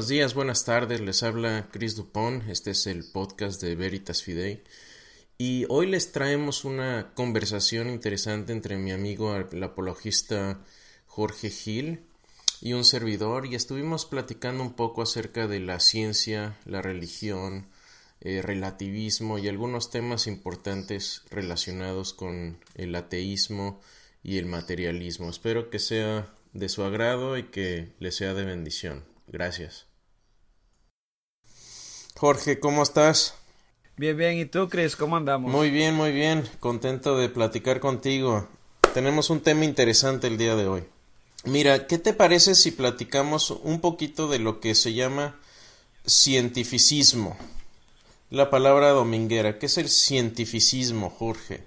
[0.00, 1.02] buenos días, buenas tardes.
[1.02, 2.48] Les habla Chris Dupont.
[2.48, 4.64] Este es el podcast de Veritas Fidei.
[5.36, 10.64] Y hoy les traemos una conversación interesante entre mi amigo el apologista
[11.04, 12.00] Jorge Gil
[12.62, 17.66] y un servidor y estuvimos platicando un poco acerca de la ciencia, la religión,
[18.22, 23.82] eh, relativismo y algunos temas importantes relacionados con el ateísmo
[24.22, 25.28] y el materialismo.
[25.28, 29.04] Espero que sea de su agrado y que le sea de bendición.
[29.28, 29.89] Gracias.
[32.20, 33.32] Jorge, ¿cómo estás?
[33.96, 34.36] Bien, bien.
[34.36, 34.94] ¿Y tú, Chris?
[34.94, 35.50] ¿Cómo andamos?
[35.50, 36.46] Muy bien, muy bien.
[36.60, 38.46] Contento de platicar contigo.
[38.92, 40.84] Tenemos un tema interesante el día de hoy.
[41.44, 45.40] Mira, ¿qué te parece si platicamos un poquito de lo que se llama
[46.06, 47.38] cientificismo?
[48.28, 49.58] La palabra dominguera.
[49.58, 51.64] ¿Qué es el cientificismo, Jorge?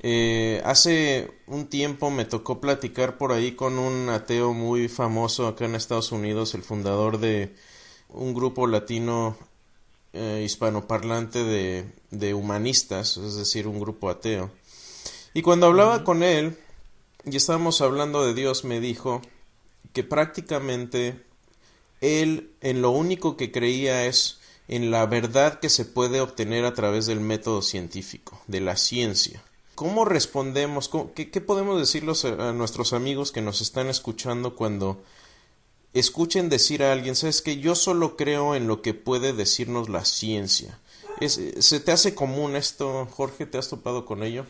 [0.00, 5.66] Eh, hace un tiempo me tocó platicar por ahí con un ateo muy famoso acá
[5.66, 7.54] en Estados Unidos, el fundador de
[8.08, 9.38] un grupo latino
[10.14, 14.50] eh, hispanoparlante de, de, humanistas, es decir, un grupo ateo.
[15.34, 16.56] Y cuando hablaba con él
[17.24, 19.20] y estábamos hablando de Dios, me dijo
[19.92, 21.24] que prácticamente
[22.00, 26.74] él en lo único que creía es en la verdad que se puede obtener a
[26.74, 29.42] través del método científico, de la ciencia.
[29.74, 30.90] ¿Cómo respondemos?
[31.14, 35.02] qué, podemos decirles a, nuestros amigos que nos están escuchando cuando
[35.94, 40.04] escuchen decir a alguien, sabes que yo solo creo en lo que puede decirnos la
[40.04, 40.78] ciencia?
[41.20, 43.46] ¿Se te hace común esto, Jorge?
[43.46, 44.44] ¿Te has topado con ello?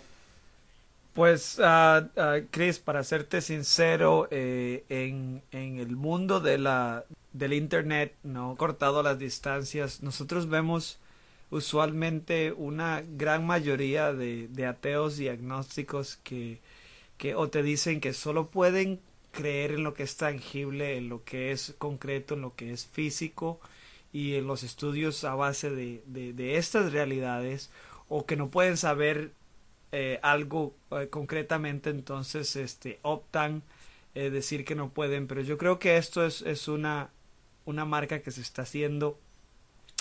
[1.13, 2.09] Pues, uh,
[2.51, 9.03] Chris, para serte sincero, eh, en, en, el mundo de la, del Internet, no cortado
[9.03, 10.99] las distancias, nosotros vemos
[11.51, 16.61] usualmente una gran mayoría de, ateos y agnósticos que,
[17.17, 19.01] que o te dicen que solo pueden
[19.35, 22.87] creer en lo que es tangible, en lo que es concreto, en lo que es
[22.87, 23.61] físico
[24.13, 27.71] y en los estudios a base de, de, estas realidades
[28.09, 29.33] o que no pueden saber
[29.93, 33.63] eh, algo eh, concretamente entonces este optan
[34.15, 37.11] eh, decir que no pueden pero yo creo que esto es, es una
[37.65, 39.19] una marca que se está haciendo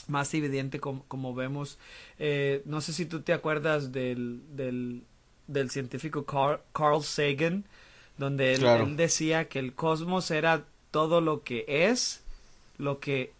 [0.07, 1.79] más evidente como, vemos.
[2.19, 4.41] Eh, no sé si tú te acuerdas del,
[5.47, 7.65] del científico Carl, Sagan,
[8.17, 12.23] donde él, decía que el cosmos era todo lo que es,
[12.77, 13.33] lo que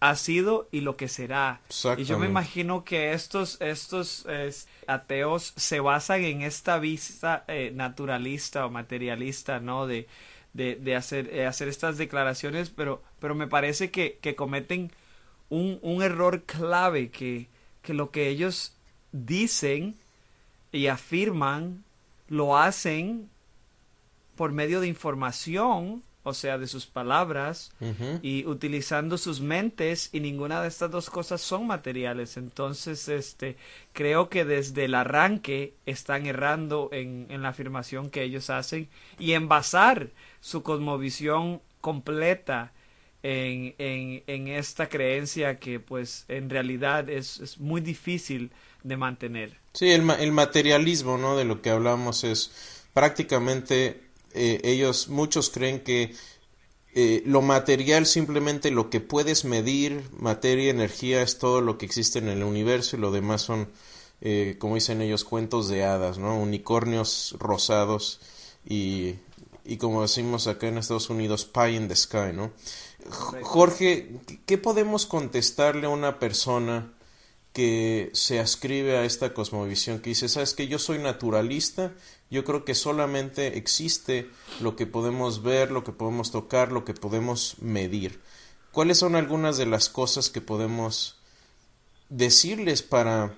[0.00, 1.60] ha sido y lo que será.
[1.96, 4.26] Y yo me imagino que estos, estos
[4.86, 9.86] ateos se basan en esta vista eh, naturalista o materialista, ¿no?
[9.86, 10.06] De,
[10.52, 14.90] de, de hacer, eh, hacer estas declaraciones, pero, pero me parece que, que cometen
[15.48, 17.48] un, un error clave que,
[17.82, 18.74] que lo que ellos
[19.12, 19.96] dicen
[20.72, 21.84] y afirman
[22.28, 23.30] lo hacen
[24.36, 27.70] por medio de información, o sea, de sus palabras,
[28.20, 32.36] y utilizando sus mentes, y ninguna de estas dos cosas son materiales.
[32.36, 33.56] Entonces, este,
[33.92, 38.88] creo que desde el arranque están errando en, en la afirmación que ellos hacen
[39.18, 40.08] y en basar
[40.40, 42.72] su cosmovisión completa
[43.22, 48.50] en, en, en, esta creencia que pues en realidad es, es muy difícil
[48.82, 49.58] de mantener.
[49.72, 51.36] Sí, el, el, materialismo, ¿no?
[51.36, 56.14] De lo que hablamos es prácticamente eh, ellos, muchos creen que
[56.94, 62.18] eh, lo material simplemente lo que puedes medir, materia, energía, es todo lo que existe
[62.18, 63.68] en el universo y lo demás son,
[64.22, 66.38] eh, como dicen ellos, cuentos de hadas, ¿no?
[66.38, 68.20] Unicornios rosados
[68.66, 69.16] y,
[69.64, 72.52] y como decimos acá en Estados Unidos, pie in the sky, ¿no?
[73.42, 76.95] Jorge, ¿qué podemos contestarle a una persona
[77.56, 81.94] que se ascribe a esta cosmovisión que dice, sabes que yo soy naturalista,
[82.30, 84.28] yo creo que solamente existe
[84.60, 88.20] lo que podemos ver, lo que podemos tocar, lo que podemos medir.
[88.72, 91.16] ¿Cuáles son algunas de las cosas que podemos
[92.10, 93.34] decirles para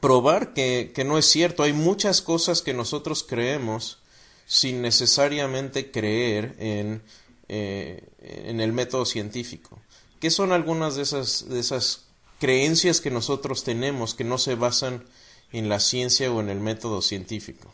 [0.00, 1.62] probar que, que no es cierto?
[1.62, 3.98] Hay muchas cosas que nosotros creemos
[4.44, 7.02] sin necesariamente creer en
[7.52, 9.80] eh, en el método científico.
[10.20, 12.04] ¿Qué son algunas de esas, de esas
[12.40, 15.04] creencias que nosotros tenemos que no se basan
[15.52, 17.72] en la ciencia o en el método científico?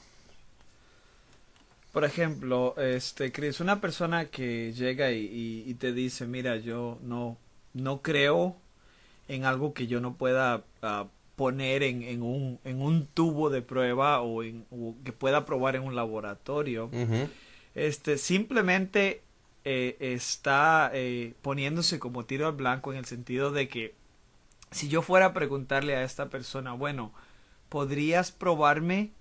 [1.93, 7.39] Por ejemplo, este, Chris, una persona que llega y, te dice, mira, yo no,
[7.73, 8.57] no creo
[9.29, 13.63] en algo que yo no pueda ah, poner en, en, un, en un tubo de
[13.63, 14.67] prueba o, en,
[15.05, 16.91] que pueda probar en un laboratorio.
[17.75, 19.23] Este, simplemente
[19.65, 23.95] eh, está eh, poniéndose como tiro al blanco en el sentido de que
[24.71, 27.13] si yo fuera a preguntarle a esta persona, bueno,
[27.69, 29.13] ¿podrías probarme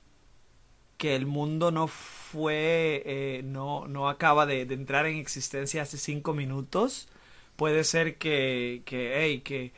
[0.98, 6.34] que el mundo no fue, eh, no, no acaba de, entrar en existencia hace cinco
[6.34, 7.10] minutos?
[7.56, 9.74] puede ser que, que, hey, que,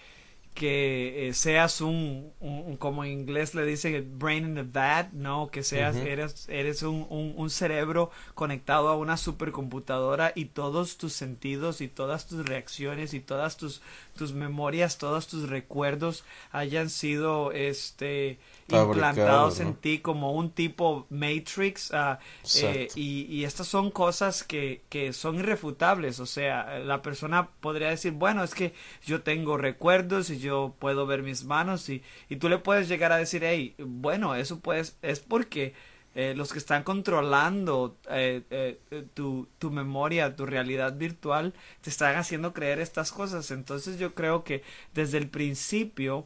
[0.53, 2.33] que eh, seas un,
[2.79, 5.49] como en inglés le dicen, brain in the vat, ¿no?
[5.51, 11.81] Que seas, eres, eres un, un, cerebro conectado a una supercomputadora y todos tus sentidos
[11.81, 13.81] y todas tus reacciones y todas tus,
[14.17, 21.93] tus memorias, todos tus recuerdos hayan sido, este, implantados en ti como un tipo Matrix
[21.93, 22.19] ah,
[22.57, 26.19] eh, y, y, estas son cosas que, que son irrefutables.
[26.19, 28.73] O sea la persona podría decir bueno es que
[29.05, 33.11] yo tengo recuerdos y yo puedo ver mis manos y, y tú le puedes llegar
[33.11, 35.73] a decir hey bueno eso pues es porque
[36.17, 38.79] eh, los que están controlando eh,
[39.13, 43.51] tu, tu, memoria, tu realidad virtual, te están haciendo creer estas cosas.
[43.51, 44.63] Entonces yo creo que
[44.95, 46.25] desde el principio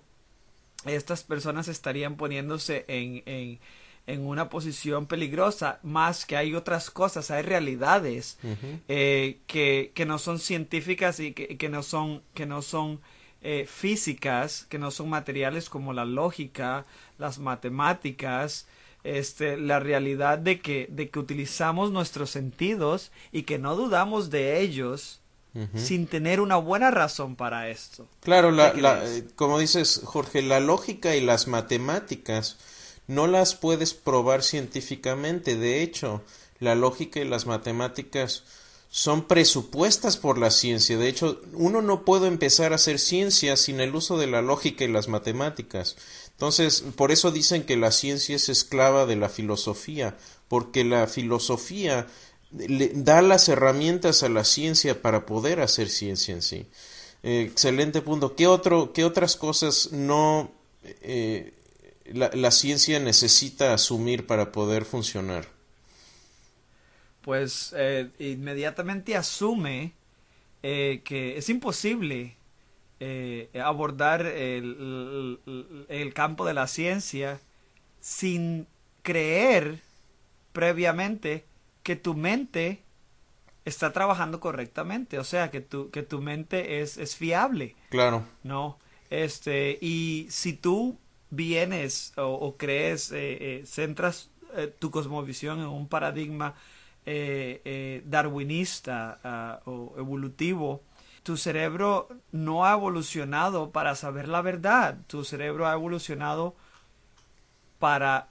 [0.85, 3.59] estas personas estarían poniéndose en, en,
[4.07, 8.39] en, una posición peligrosa, más que hay otras cosas, hay realidades
[8.87, 13.01] eh, que, que, no son científicas y que, que no son, que no son
[13.41, 16.85] eh, físicas, que no son materiales como la lógica,
[17.17, 18.67] las matemáticas,
[19.03, 24.61] este, la realidad de que, de que utilizamos nuestros sentidos y que no dudamos de
[24.61, 25.21] ellos
[25.75, 28.07] sin tener una buena razón para esto.
[28.21, 32.57] Claro, la, eh, como dices, Jorge, la lógica y las matemáticas
[33.07, 35.57] no las puedes probar científicamente.
[35.57, 36.23] De hecho,
[36.59, 38.45] la lógica y las matemáticas
[38.93, 40.97] son presupuestas por la ciencia.
[40.97, 44.83] De hecho, uno no puede empezar a hacer ciencia sin el uso de la lógica
[44.83, 45.95] y las matemáticas.
[46.31, 50.17] Entonces, por eso dicen que la ciencia es esclava de la filosofía,
[50.49, 52.07] porque la filosofía
[52.51, 56.67] le da las herramientas a la ciencia para poder hacer ciencia en sí.
[57.23, 58.35] Eh, excelente punto.
[58.35, 60.51] ¿Qué, otro, qué otras cosas no
[60.83, 61.53] eh,
[62.11, 65.47] la, ciencia necesita asumir para poder funcionar?
[67.21, 69.93] Pues eh, inmediatamente asume
[70.61, 72.35] que es imposible
[73.63, 75.39] abordar el,
[75.89, 77.39] el campo de la ciencia
[77.99, 78.67] sin
[79.01, 79.79] creer
[80.53, 81.45] previamente
[81.83, 82.83] que tu mente
[83.65, 87.75] está trabajando correctamente, o sea, que tu, que tu mente es, es fiable.
[87.89, 88.25] Claro.
[88.43, 88.79] ¿No?
[89.09, 90.97] Este, y si tú
[91.29, 96.55] vienes o, crees, eh, eh, centras eh, tu cosmovisión en un paradigma
[98.05, 100.83] darwinista ah, o evolutivo,
[101.23, 106.55] tu cerebro no ha evolucionado para saber la verdad, tu cerebro ha evolucionado
[107.79, 108.27] para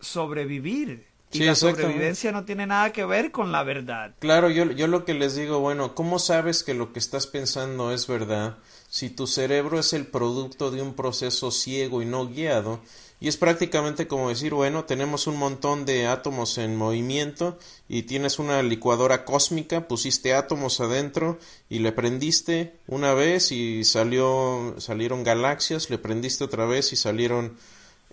[0.00, 4.14] sobrevivir y la sobrevivencia no tiene nada que ver con la verdad.
[4.20, 7.92] Claro, yo, yo lo que les digo, bueno, ¿cómo sabes que lo que estás pensando
[7.92, 12.80] es verdad si tu cerebro es el producto de un proceso ciego y no guiado?
[13.20, 17.58] Y es prácticamente como decir, bueno, tenemos un montón de átomos en movimiento
[17.88, 21.38] y tienes una licuadora cósmica, pusiste átomos adentro
[21.70, 27.56] y le prendiste una vez y salió, salieron galaxias, le prendiste otra vez y salieron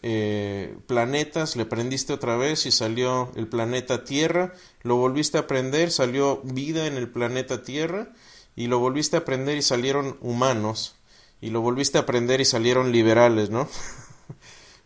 [0.03, 5.91] eh, planetas, le prendiste otra vez y salió el planeta Tierra, lo volviste a prender,
[5.91, 8.13] salió vida en el planeta Tierra
[8.55, 10.95] y lo volviste a prender y salieron humanos
[11.39, 13.67] y lo volviste a prender y salieron liberales, ¿no?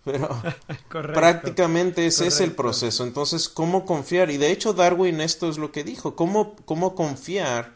[0.06, 0.30] Pero
[0.90, 3.04] prácticamente ese es el proceso.
[3.04, 4.32] Entonces, ¿cómo confiar?
[4.32, 7.74] Y de hecho Darwin esto es lo que dijo, ¿cómo, cómo confiar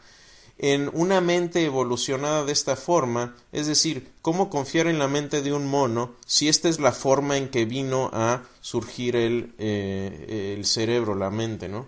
[0.62, 5.54] en una mente evolucionada de esta forma, es decir, cómo confiar en la mente de
[5.54, 10.66] un mono si esta es la forma en que vino a surgir el, eh, el
[10.66, 11.86] cerebro, la mente, ¿no?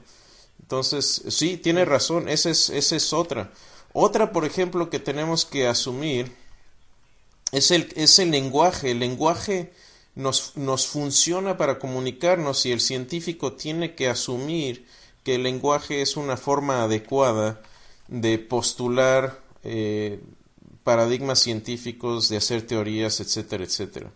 [0.63, 3.53] Entonces, sí, tiene razón, esa es, esa es otra.
[3.93, 6.35] Otra, por ejemplo, que tenemos que asumir
[7.53, 8.93] es el, es el lenguaje.
[8.93, 9.73] El lenguaje
[10.15, 14.87] nos, nos funciona para comunicarnos y el científico tiene que asumir
[15.25, 17.63] que el lenguaje es una forma adecuada
[18.09, 20.21] de postular eh,
[20.85, 24.11] paradigmas científicos, de hacer teorías, etcétera, etcétera.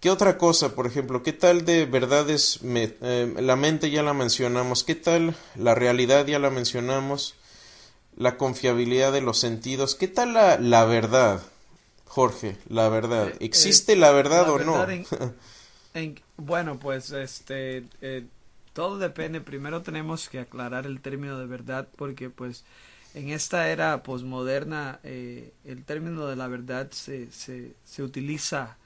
[0.00, 1.22] ¿Qué otra cosa, por ejemplo?
[1.22, 2.60] ¿Qué tal de verdades?
[2.62, 4.84] Eh, la mente ya la mencionamos.
[4.84, 6.26] ¿Qué tal la realidad?
[6.26, 7.34] Ya la mencionamos.
[8.16, 9.94] La confiabilidad de los sentidos.
[9.94, 11.42] ¿Qué tal la, la verdad,
[12.06, 12.56] Jorge?
[12.68, 13.28] La verdad.
[13.28, 14.86] Eh, ¿Existe la verdad o no?
[16.36, 17.84] bueno, pues este
[18.72, 19.40] todo depende.
[19.40, 22.64] Primero tenemos que aclarar el término de verdad porque pues
[23.16, 28.76] en esta era posmoderna eh, el término de la verdad se, se, se, utiliza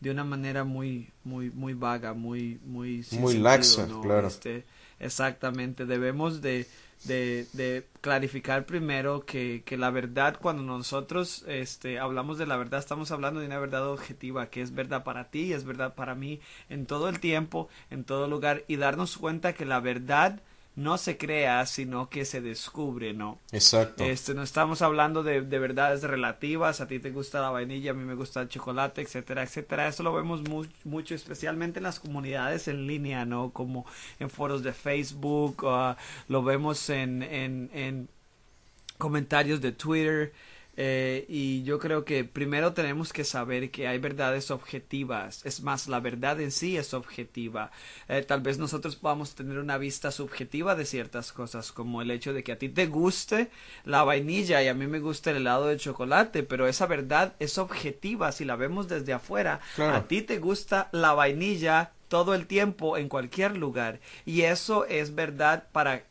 [0.00, 4.64] de una manera muy muy muy vaga muy muy muy laxa claro este,
[4.98, 6.66] exactamente debemos de,
[7.04, 12.80] de, de clarificar primero que, que, la verdad cuando nosotros este hablamos de la verdad
[12.80, 16.40] estamos hablando de una verdad objetiva que es verdad para ti es verdad para mí
[16.68, 20.40] en todo el tiempo en todo lugar y darnos cuenta que la verdad
[20.76, 23.38] no se crea, sino que se descubre, ¿no?
[23.50, 24.04] Exacto.
[24.04, 27.94] Este, no estamos hablando de, de verdades relativas, a ti te gusta la vainilla, a
[27.94, 29.88] mí me gusta el chocolate, etcétera, etcétera.
[29.88, 30.42] Eso lo vemos
[30.84, 33.50] mucho, especialmente en las comunidades en línea, ¿no?
[33.50, 33.86] Como
[34.20, 35.94] en foros de Facebook, uh,
[36.28, 38.08] lo vemos en, en, en
[38.98, 40.32] comentarios de Twitter.
[40.76, 45.44] Eh, y yo creo que primero tenemos que saber que hay verdades objetivas.
[45.44, 47.70] Es más, la verdad en sí es objetiva.
[48.08, 52.32] Eh, tal vez nosotros podamos tener una vista subjetiva de ciertas cosas, como el hecho
[52.32, 53.50] de que a ti te guste
[53.84, 57.58] la vainilla y a mí me gusta el helado de chocolate, pero esa verdad es
[57.58, 59.60] objetiva si la vemos desde afuera.
[59.78, 65.14] A ti te gusta la vainilla todo el tiempo en cualquier lugar y eso es
[65.14, 66.04] verdad para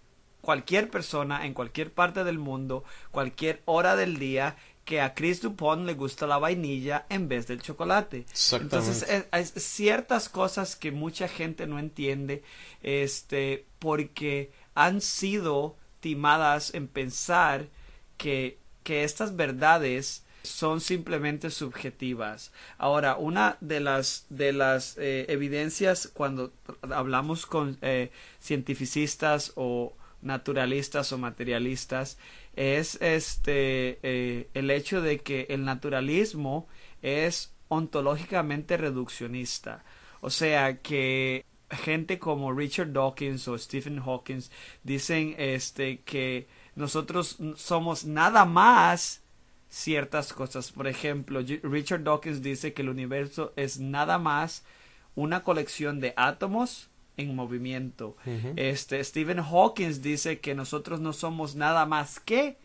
[0.46, 5.88] cualquier persona en cualquier parte del mundo, cualquier hora del día, que a Chris Dupont
[5.88, 8.28] le gusta la vainilla en vez del chocolate.
[8.52, 12.44] Entonces, hay ciertas cosas que mucha gente no entiende,
[12.84, 17.66] este, porque han sido timadas en pensar
[18.18, 22.52] que, que estas verdades son simplemente subjetivas.
[22.78, 31.12] Ahora, una de las de las eh, evidencias cuando hablamos con eh, cientificistas o naturalistas
[31.12, 32.18] o materialistas
[32.56, 36.68] es este eh, el hecho de que el naturalismo
[37.02, 39.84] es ontológicamente reduccionista.
[40.22, 44.42] O sea que gente como Richard Dawkins o Stephen Hawking
[44.84, 49.22] dicen este que nosotros somos nada más
[49.70, 50.72] ciertas cosas.
[50.72, 54.64] Por ejemplo Richard Dawkins dice que el universo es nada más
[55.16, 58.18] una colección de átomos en movimiento.
[58.56, 62.58] Este Stephen Hawking dice que nosotros no somos nada más que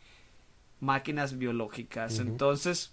[0.81, 2.19] máquinas biológicas.
[2.19, 2.93] Entonces,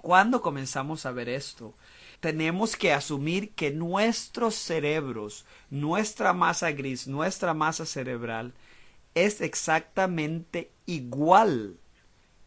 [0.00, 1.74] cuando comenzamos a ver esto,
[2.20, 8.52] tenemos que asumir que nuestros cerebros, nuestra masa gris, nuestra masa cerebral
[9.14, 11.76] es exactamente igual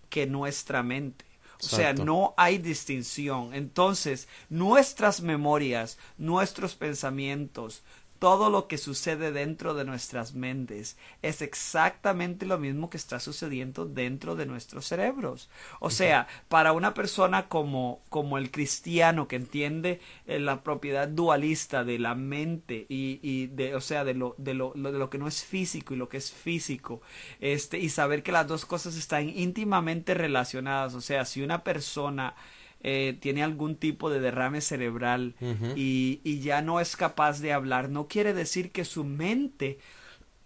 [0.10, 1.26] que nuestra mente.
[1.60, 3.54] O sea, no hay distinción.
[3.54, 7.84] Entonces, nuestras memorias, nuestros pensamientos,
[8.24, 13.86] todo lo que sucede dentro de nuestras mentes es exactamente lo mismo que está sucediendo
[13.86, 15.50] dentro de nuestros cerebros.
[15.82, 21.84] O sea, para una persona como, como el cristiano que entiende eh, la propiedad dualista
[21.84, 25.18] de la mente y, y de, o sea, de lo, de, lo, de lo que
[25.18, 27.02] no es físico y lo que es físico,
[27.42, 30.94] este, y saber que las dos cosas están íntimamente relacionadas.
[30.94, 32.36] O sea, si una persona
[32.84, 35.36] eh, tiene algún tipo de derrame cerebral
[35.76, 39.80] y, y, ya no es capaz de hablar, no quiere decir que su mente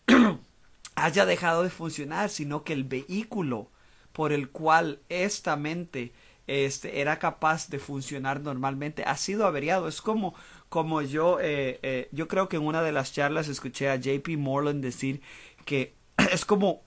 [0.96, 3.70] haya dejado de funcionar, sino que el vehículo
[4.14, 6.12] por el cual esta mente
[6.48, 9.88] este, era capaz de funcionar normalmente ha sido averiado.
[9.88, 10.34] Es como,
[10.70, 14.30] como yo, eh, eh, yo creo que en una de las charlas escuché a JP
[14.38, 15.22] Morland decir
[15.66, 15.94] que
[16.32, 16.82] es como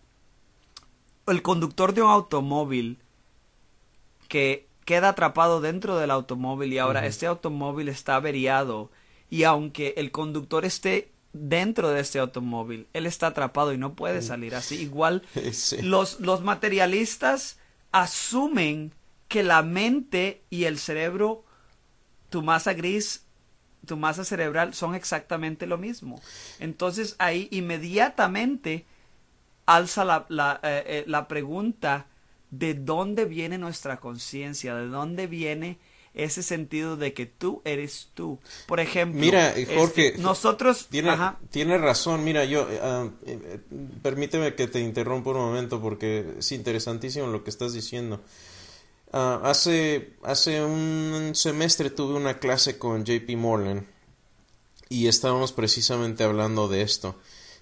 [1.27, 2.99] el conductor de un automóvil
[4.29, 8.91] que queda atrapado dentro del automóvil y ahora este automóvil está averiado
[9.29, 14.19] y aunque el conductor esté dentro de este automóvil, él está atrapado y no puede
[14.19, 14.23] mm.
[14.23, 14.77] salir así.
[14.77, 15.23] Igual
[15.83, 17.59] los, los materialistas
[17.93, 18.93] asumen
[19.29, 21.45] que la mente y el cerebro,
[22.31, 23.25] tu masa gris,
[23.87, 26.21] tu masa cerebral son exactamente lo mismo.
[26.59, 28.87] Entonces ahí inmediatamente
[29.67, 32.07] alza la, la, eh, eh, la pregunta
[32.51, 35.79] de dónde viene nuestra conciencia, de dónde viene
[36.15, 38.39] ese sentido de que tú eres tú.
[38.67, 41.17] Por ejemplo, mira, eh, Jorge, este, nosotros tiene,
[41.51, 42.25] tiene, razón.
[42.25, 43.13] Mira, yo uh,
[44.03, 48.21] permíteme que te interrumpa un momento porque es interesantísimo lo que estás diciendo.
[49.13, 53.87] Ah, hace hace un semestre tuve una clase con JP Morgan
[54.89, 57.17] y estábamos precisamente hablando de esto.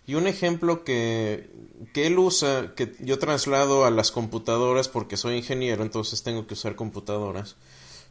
[0.09, 1.51] Y un ejemplo que,
[1.93, 6.55] que él usa, que yo traslado a las computadoras porque soy ingeniero, entonces tengo que
[6.55, 7.57] usar computadoras.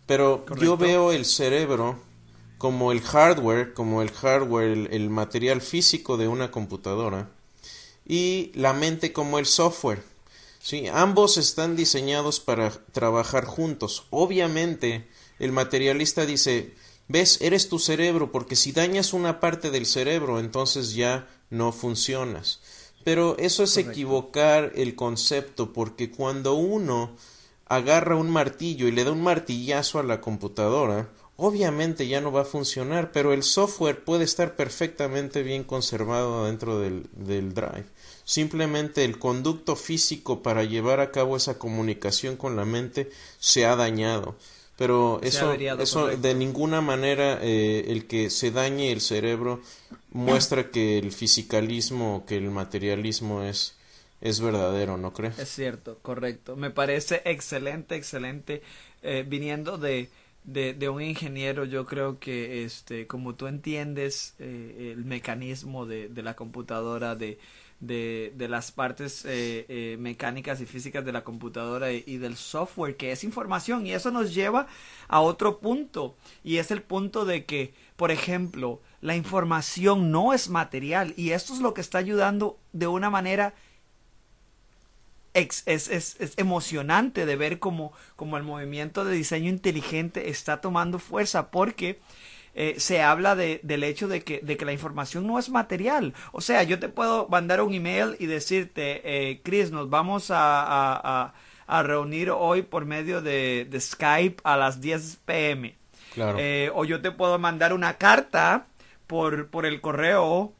[0.05, 1.99] Pero yo veo el cerebro
[2.59, 7.31] como el hardware, como el hardware, el, material físico de una computadora,
[8.05, 10.03] y la mente como el software.
[10.59, 14.05] Sí, ambos están diseñados para trabajar juntos.
[14.11, 15.07] Obviamente,
[15.39, 16.75] el materialista dice,
[17.07, 22.59] ves, eres tu cerebro, porque si dañas una parte del cerebro, entonces ya no funcionas.
[23.03, 27.15] Pero eso es equivocar el concepto porque cuando uno
[27.65, 32.41] agarra un martillo y le da un martillazo a la computadora, obviamente ya no va
[32.41, 37.85] a funcionar, pero el software puede estar perfectamente bien conservado dentro del, del drive.
[38.25, 43.75] Simplemente el conducto físico para llevar a cabo esa comunicación con la mente se ha
[43.75, 44.35] dañado.
[44.77, 46.21] Pero Se eso, eso correcto.
[46.21, 49.61] de ninguna manera eh, el que se dañe el cerebro
[50.11, 53.75] muestra que el fisicalismo, que el materialismo es,
[54.21, 55.35] es verdadero, ¿no crees?
[55.37, 56.55] Es cierto, correcto.
[56.55, 58.63] Me parece excelente, excelente.
[59.03, 60.09] Eh, viniendo de,
[60.43, 66.09] de, de un ingeniero, yo creo que, este, como tú entiendes eh, el mecanismo de,
[66.09, 67.37] de la computadora, de,
[67.79, 72.97] de, de las partes eh, eh, mecánicas y físicas de la computadora y, del software,
[72.97, 74.67] que es información, y eso nos lleva
[75.07, 80.49] a otro punto, y es el punto de que, por ejemplo, la información no es
[80.49, 83.53] material, y esto es lo que está ayudando de una manera
[85.33, 90.97] es, es, es emocionante de ver cómo, cómo el movimiento de diseño inteligente está tomando
[90.97, 91.99] fuerza porque
[92.57, 96.13] eh, se habla de, del hecho de que, de que la información no es material.
[96.31, 100.63] O sea, yo te puedo mandar un email y decirte, eh, Chris, nos vamos a,
[100.63, 101.33] a, a-
[101.69, 105.75] a reunir hoy por medio de, de Skype a las 10 pm.
[106.13, 106.37] Claro.
[106.39, 108.67] Eh, o yo te puedo mandar una carta
[109.05, 110.53] por, por el correo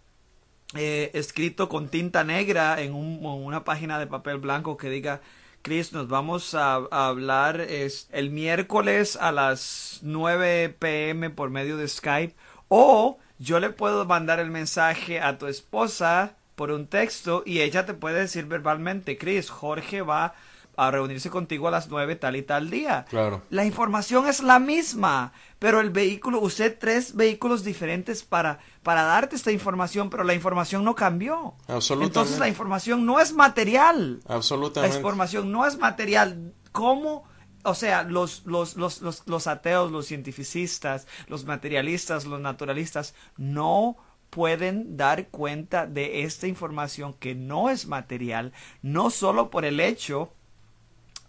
[0.75, 5.22] eh, escrito con tinta negra en, un- en una página de papel blanco que diga
[5.67, 11.89] Chris, nos vamos a, hablar es, el miércoles a las 9 pm por medio de
[11.89, 12.33] Skype.
[12.69, 17.86] O yo le puedo mandar el mensaje a tu esposa por un texto y ella
[17.86, 20.36] te puede decir verbalmente, Chris, Jorge va
[20.77, 23.05] a reunirse contigo a las 9 tal y tal día.
[23.10, 23.41] Claro.
[23.50, 29.36] La información es la misma, pero el vehículo, usé tres vehículos diferentes para, para darte
[29.36, 31.55] esta información, pero la información no cambió.
[31.67, 32.05] Absolutamente.
[32.05, 34.19] Entonces la información no es material.
[34.27, 34.96] La Absolutamente.
[34.96, 36.53] información no es material.
[36.72, 37.24] ¿Cómo?
[37.63, 43.98] O sea, los, los, los, los, los ateos, los cientificistas, los materialistas, los naturalistas, no
[44.29, 48.53] pueden dar cuenta de esta información que no es material,
[48.84, 50.29] no solo por el hecho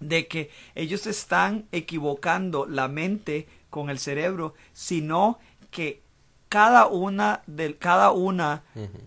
[0.01, 5.39] de que ellos están equivocando la mente con el cerebro, sino
[5.71, 6.01] que
[6.49, 8.63] cada una de cada una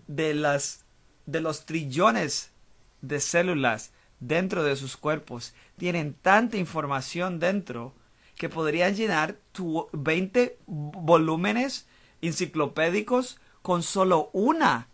[0.06, 0.84] de las
[1.26, 2.50] de los trillones
[3.00, 3.90] de células
[4.20, 7.94] dentro de sus cuerpos tienen tanta información dentro
[8.36, 11.86] que podrían llenar tu 20 volúmenes
[12.20, 14.88] enciclopédicos con solo una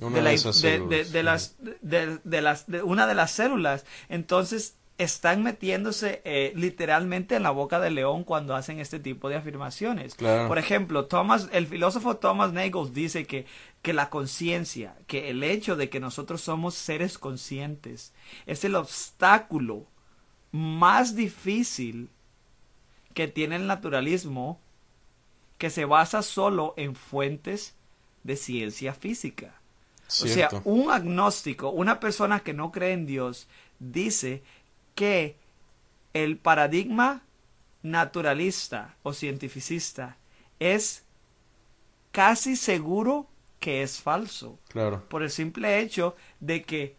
[0.00, 0.90] Una de, la- de esas de- células.
[0.90, 1.54] de- de las
[2.26, 3.84] de las de una de las células.
[4.08, 9.36] Entonces están metiéndose eh, literalmente en la boca del león cuando hacen este tipo de
[9.36, 10.46] afirmaciones Claro.
[10.48, 13.46] por ejemplo Thomas el filósofo Thomas Nagel dice que
[13.82, 18.12] que la conciencia que el hecho de que nosotros somos seres conscientes
[18.46, 19.86] es el obstáculo
[20.52, 22.10] más difícil
[23.14, 24.60] que tiene el naturalismo
[25.58, 27.74] que se basa solo en fuentes
[28.22, 29.54] de ciencia física.
[30.08, 33.46] O sea, un agnóstico, una persona que no cree en Dios,
[33.78, 34.42] dice
[34.94, 35.36] que
[36.14, 37.22] el paradigma
[37.82, 40.16] naturalista o cientificista
[40.58, 41.04] es
[42.12, 43.26] casi seguro
[43.60, 45.04] que es falso, Claro.
[45.08, 46.96] por el simple hecho de que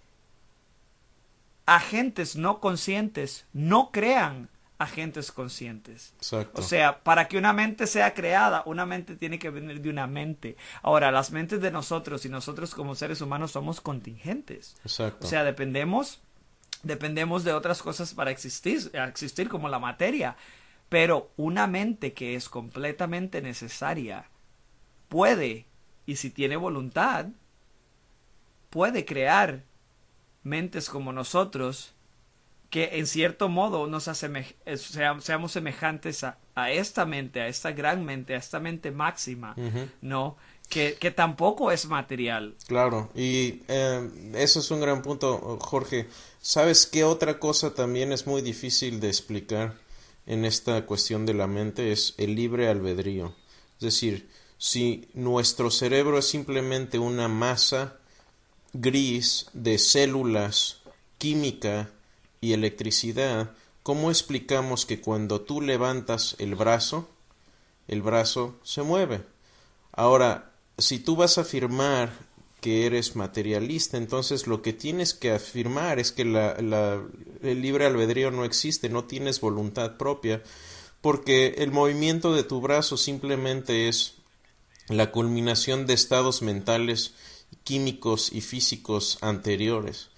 [1.65, 6.13] agentes no conscientes no crean agentes conscientes.
[6.17, 6.59] Exacto.
[6.59, 10.07] O sea, para que una mente sea creada, una mente tiene que venir de una
[10.07, 10.57] mente.
[10.81, 14.75] Ahora, las mentes de nosotros y nosotros como seres humanos somos contingentes.
[14.83, 15.27] Exacto.
[15.27, 16.19] O sea, dependemos,
[16.83, 20.35] dependemos de otras cosas para existir, existir como la materia.
[20.89, 24.25] Pero una mente que es completamente necesaria
[25.09, 25.65] puede,
[26.05, 27.27] y si tiene voluntad,
[28.69, 29.63] puede crear
[30.43, 31.93] mentes como nosotros
[32.69, 37.71] que en cierto modo nos eh, sea- seamos semejantes a, a esta mente, a esta
[37.73, 39.53] gran mente, a esta mente máxima.
[40.01, 40.37] ¿no?
[40.71, 42.55] Que, tampoco es material.
[42.65, 46.07] Claro, y eh, eso es un gran punto, Jorge.
[46.41, 49.75] ¿Sabes qué otra cosa también es muy difícil de explicar
[50.25, 51.91] en esta cuestión de la mente?
[51.91, 53.35] Es el libre albedrío.
[53.75, 57.97] Es decir, si nuestro cerebro es simplemente una masa
[58.71, 60.77] gris de células,
[61.17, 61.89] química
[62.39, 63.51] y electricidad,
[63.83, 67.09] ¿cómo explicamos que cuando tú levantas el brazo,
[67.89, 69.21] el brazo se mueve?
[69.91, 70.50] Ahora,
[70.81, 72.11] si tú vas a afirmar
[72.61, 78.45] que eres materialista, entonces lo que tienes que afirmar es que el libre albedrío no
[78.45, 80.43] existe, no tienes voluntad propia,
[81.01, 84.13] porque el movimiento de tu brazo simplemente es
[84.87, 87.13] la culminación de estados mentales,
[87.63, 90.09] químicos y físicos anteriores.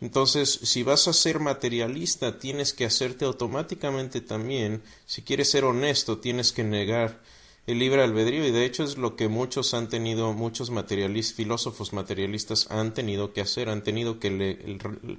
[0.00, 6.18] Entonces, si vas a ser materialista, tienes que hacerte automáticamente también, si quieres ser honesto,
[6.18, 7.22] tienes que negar
[7.66, 11.92] el libre albedrío y de hecho es lo que muchos han tenido, muchos materialistas, filósofos
[11.92, 15.18] materialistas han tenido que hacer, han tenido que le- el-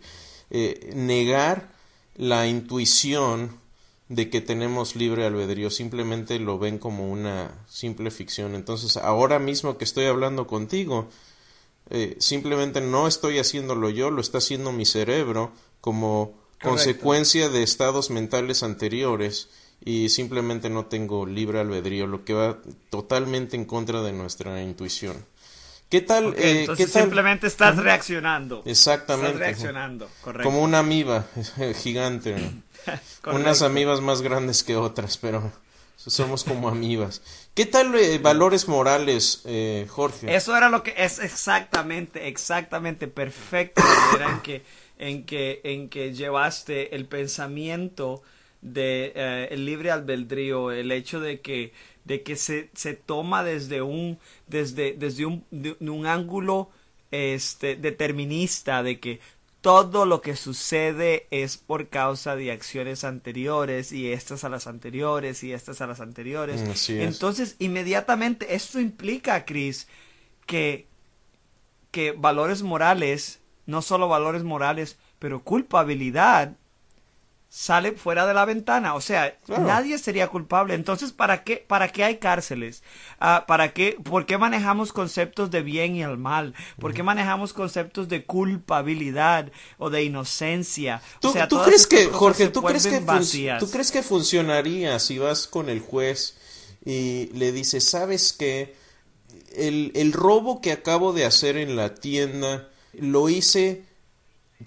[0.50, 1.72] eh, negar
[2.16, 3.58] la intuición
[4.10, 8.54] de que tenemos libre albedrío, simplemente lo ven como una simple ficción.
[8.54, 11.08] Entonces, ahora mismo que estoy hablando contigo,
[11.90, 15.52] eh, simplemente no estoy haciéndolo yo, lo está haciendo mi cerebro
[15.82, 19.50] como consecuencia de estados mentales anteriores
[19.86, 22.58] y simplemente no tengo libre albedrío, lo que va
[22.90, 25.26] totalmente en contra de nuestra intuición.
[25.90, 26.34] ¿Qué tal?
[26.38, 27.04] Eh, ¿qué tal?
[27.04, 28.64] simplemente estás reaccionando.
[28.66, 29.34] Exactamente.
[29.34, 30.50] Estás reaccionando, correcto.
[30.50, 31.26] Como una amiba
[31.82, 32.36] gigante.
[33.26, 35.52] Unas amibas más grandes que otras, pero
[35.98, 37.22] somos como amibas.
[37.54, 40.36] ¿Qué tal eh, valores morales, eh, Jorge?
[40.36, 43.84] Eso era lo que es exactamente, exactamente perfecto
[44.28, 44.66] en que,
[44.98, 48.24] en que, en que llevaste el pensamiento
[48.64, 51.74] de eh, el libre albedrío, el hecho de que,
[52.06, 56.70] de que se, se toma desde un, desde, desde un, de, un ángulo
[57.12, 59.20] este, determinista de que
[59.62, 65.44] todo lo que sucede es por causa de acciones anteriores y estas a las anteriores
[65.44, 66.62] y estas a las anteriores.
[66.90, 69.88] Mm, Entonces, inmediatamente, esto implica, Chris,
[70.46, 70.88] que,
[71.92, 76.58] que valores morales, no solo valores morales, pero culpabilidad
[77.56, 78.96] sale fuera de la ventana.
[78.96, 80.74] O sea, nadie sería culpable.
[80.74, 82.82] Entonces, ¿para qué, para qué hay cárceles?
[83.20, 86.56] Ah, ¿para qué, ¿Por qué manejamos conceptos de bien y el mal?
[86.80, 91.04] ¿Por qué manejamos conceptos de culpabilidad o de inocencia?
[91.22, 93.00] ¿Tú, ¿tú crees que, Jorge, ¿tú crees que,
[93.60, 96.36] ¿tú crees que funcionaría si vas con el juez
[96.84, 98.76] y le dices, sabes que
[99.56, 103.84] el, el robo que acabo de hacer en la tienda lo hice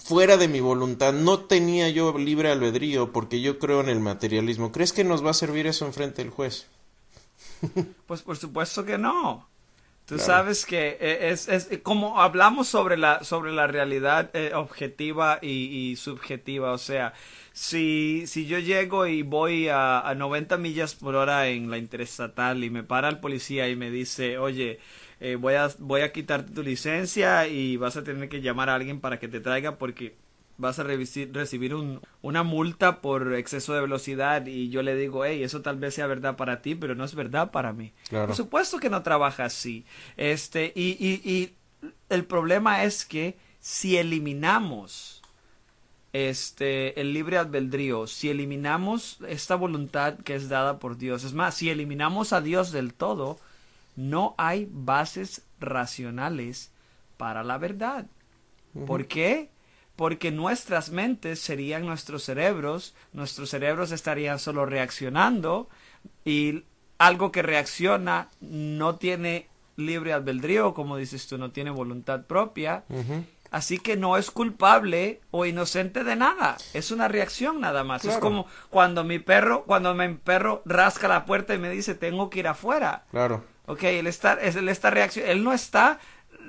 [0.02, 4.72] fuera de mi voluntad, no tenía yo libre albedrío porque yo creo en el materialismo.
[4.72, 6.66] ¿Crees que nos va a servir eso enfrente del juez?
[8.06, 9.48] pues por supuesto que no.
[10.06, 15.40] Tú sabes que e, es, es, como hablamos sobre la, sobre la realidad eh, objetiva
[15.42, 16.70] y, subjetiva.
[16.70, 17.12] O sea,
[17.52, 22.62] si, si yo llego y voy a, a 90 millas por hora en la interestatal
[22.62, 24.78] y me para el policía y me dice, oye,
[25.20, 28.74] eh, voy, a, voy a quitarte tu licencia y vas a tener que llamar a
[28.74, 30.14] alguien para que te traiga porque
[30.59, 35.42] vas a recibir un, una multa por exceso de velocidad y yo le digo, hey,
[35.42, 37.92] eso tal vez sea verdad para ti, pero no es verdad para mí.
[38.11, 39.85] Por supuesto que no trabaja así.
[40.16, 41.55] Este, y, y, y
[42.09, 45.22] el problema es que si eliminamos
[46.12, 51.55] este el libre albedrío, si eliminamos esta voluntad que es dada por Dios, es más,
[51.55, 53.38] si eliminamos a Dios del todo,
[53.96, 56.70] no hay bases racionales
[57.16, 58.06] para la verdad.
[58.87, 59.50] ¿Por qué?
[59.96, 65.68] Porque nuestras mentes serían nuestros cerebros, nuestros cerebros estarían solo reaccionando
[66.24, 66.64] y
[66.98, 72.85] algo que reacciona no tiene libre albedrío, como dices tú, no tiene voluntad propia.
[73.50, 76.56] Así que no es culpable o inocente de nada.
[76.74, 78.04] Es una reacción nada más.
[78.04, 82.30] Es como cuando mi perro, cuando mi perro rasca la puerta y me dice tengo
[82.30, 83.04] que ir afuera.
[83.11, 83.44] Claro.
[83.66, 85.98] Ok, él está, él está él no está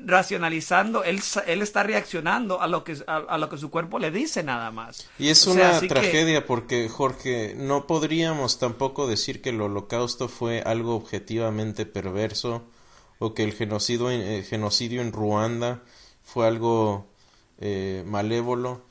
[0.06, 4.44] racionalizando, él, él está reaccionando a lo, que, a, lo que su cuerpo le dice
[4.44, 5.10] nada más.
[5.18, 10.96] Y es una tragedia porque, Jorge, no podríamos tampoco decir que el holocausto fue algo
[10.96, 12.64] objetivamente perverso
[13.20, 15.82] o que el genocidio, eh, genocidio en Ruanda
[16.28, 17.08] fue algo
[17.60, 18.82] eh, malévolo.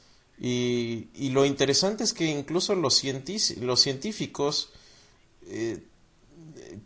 [0.40, 4.70] Y, y, lo interesante es que incluso los, científicos
[5.46, 5.82] eh,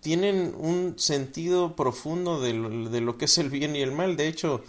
[0.01, 4.17] tienen un sentido profundo de lo, que es el bien y el mal.
[4.17, 4.63] De hecho,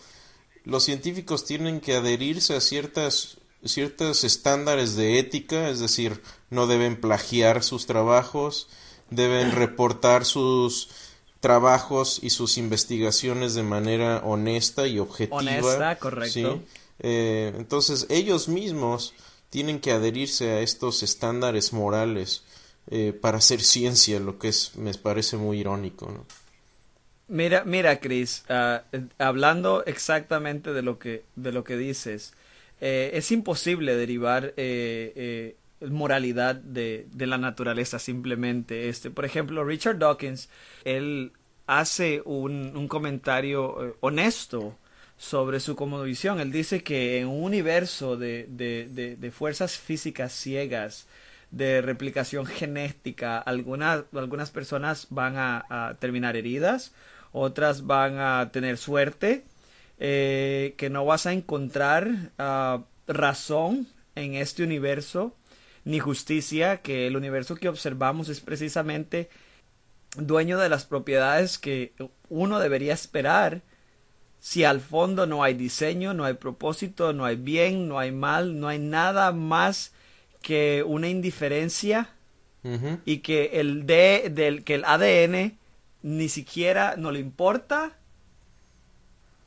[0.63, 7.00] los científicos tienen que adherirse a ciertas ciertos estándares de ética, es decir, no deben
[7.00, 8.67] plagiar sus trabajos,
[9.12, 10.89] deben reportar sus
[11.41, 15.39] trabajos y sus investigaciones de manera honesta y objetiva.
[15.39, 16.62] Honesta, correcto.
[16.99, 19.13] Eh, entonces, ellos mismos
[19.49, 22.43] tienen que adherirse a estos estándares morales
[22.89, 26.12] eh, para hacer ciencia, lo que es, me parece muy irónico.
[26.12, 26.25] ¿no?
[27.27, 28.84] Mira, mira, Chris, ah,
[29.17, 32.34] hablando exactamente de lo que, de lo que dices,
[32.80, 35.56] eh, es imposible derivar eh,
[35.89, 38.89] moralidad de, de, la naturaleza simplemente.
[38.89, 40.50] Este, por ejemplo, Richard Dawkins,
[40.86, 41.34] él
[41.67, 44.78] hace un, un comentario honesto
[45.17, 46.39] sobre su visión.
[46.39, 51.08] Él dice que en un universo de, de, de fuerzas físicas ciegas,
[51.52, 53.38] de replicación genética.
[53.38, 56.94] Algunas, algunas personas van a, terminar heridas,
[57.32, 59.44] otras van a tener suerte,
[60.00, 65.36] eh, que no vas a encontrar ah, razón en este universo,
[65.84, 69.30] ni justicia, que el universo que observamos es precisamente
[70.15, 71.94] dueño de las propiedades que
[72.30, 73.62] uno debería esperar.
[74.39, 78.60] Si al fondo no hay diseño, no hay propósito, no hay bien, no hay mal,
[78.60, 79.94] no hay nada más
[80.41, 82.10] que una indiferencia
[83.06, 85.58] y que el D del que el ADN
[86.04, 87.98] ni siquiera no le importa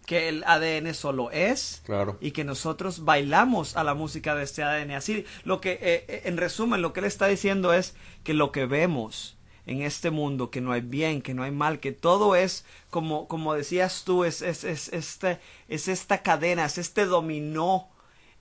[0.06, 2.18] que el ADN solo es claro.
[2.20, 4.92] y que nosotros bailamos a la música de este ADN.
[4.92, 8.52] Así, lo que, eh, eh, en resumen, lo que él está diciendo es que lo
[8.52, 9.36] que vemos
[9.66, 13.28] en este mundo, que no hay bien, que no hay mal, que todo es, como,
[13.28, 17.88] como decías tú, es, es, es, este, es esta cadena, es este dominó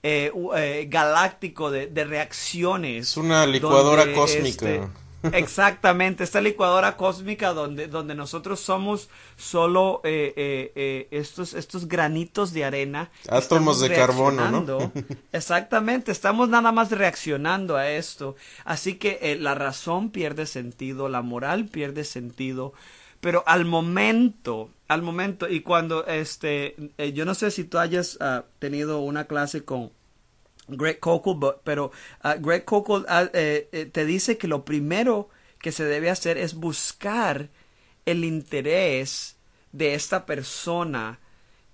[0.02, 3.08] eh, eh, galáctico de, de, reacciones.
[3.10, 4.70] Es una licuadora cósmica.
[4.70, 12.52] Este, exactamente, esta licuadora cósmica donde, donde nosotros somos solo eh, eh, estos, estos granitos
[12.52, 13.10] de arena.
[13.28, 14.92] Átomos de carbono, ¿no?
[15.32, 18.36] exactamente, estamos nada más reaccionando a esto.
[18.64, 22.72] Así que la razón pierde sentido, la moral pierde sentido.
[23.20, 26.76] Pero al momento, al momento, y cuando este,
[27.14, 29.90] yo no sé si tú hayas uh, tenido una clase con
[30.68, 31.92] Greg Kokel, pero
[32.24, 36.38] uh, Greg Kokel uh, eh, eh, te dice que lo primero que se debe hacer
[36.38, 37.48] es buscar
[38.06, 39.36] el interés
[39.72, 41.20] de esta persona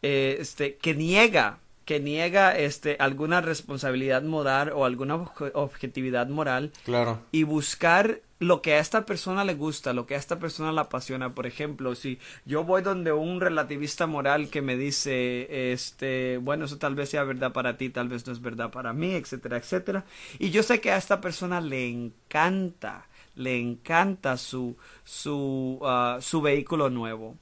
[0.03, 5.17] eh, este, que niega que niega este alguna responsabilidad moral o alguna
[5.55, 10.19] objetividad moral claro y buscar lo que a esta persona le gusta, lo que a
[10.19, 11.35] esta persona la apasiona.
[11.35, 16.79] Por ejemplo, si yo voy donde un relativista moral que me dice, este, bueno, eso
[16.79, 20.05] tal vez sea verdad para ti, tal vez no es verdad para mí, etcétera, etcétera.
[20.39, 26.41] Y yo sé que a esta persona le encanta, le encanta su, su, uh, su
[26.41, 27.37] vehículo nuevo.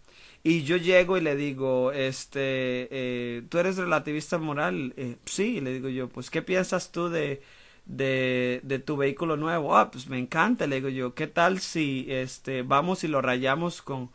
[0.45, 4.95] Y yo llego y le digo, este, eh, ¿tú eres relativista moral?
[4.97, 7.43] Eh, sí, le digo yo, pues, ¿qué piensas tú de,
[7.87, 9.77] de, de tu vehículo nuevo.
[9.77, 13.83] Ah, pues me encanta, le digo yo, ¿qué tal si este vamos y lo rayamos
[13.83, 14.11] con,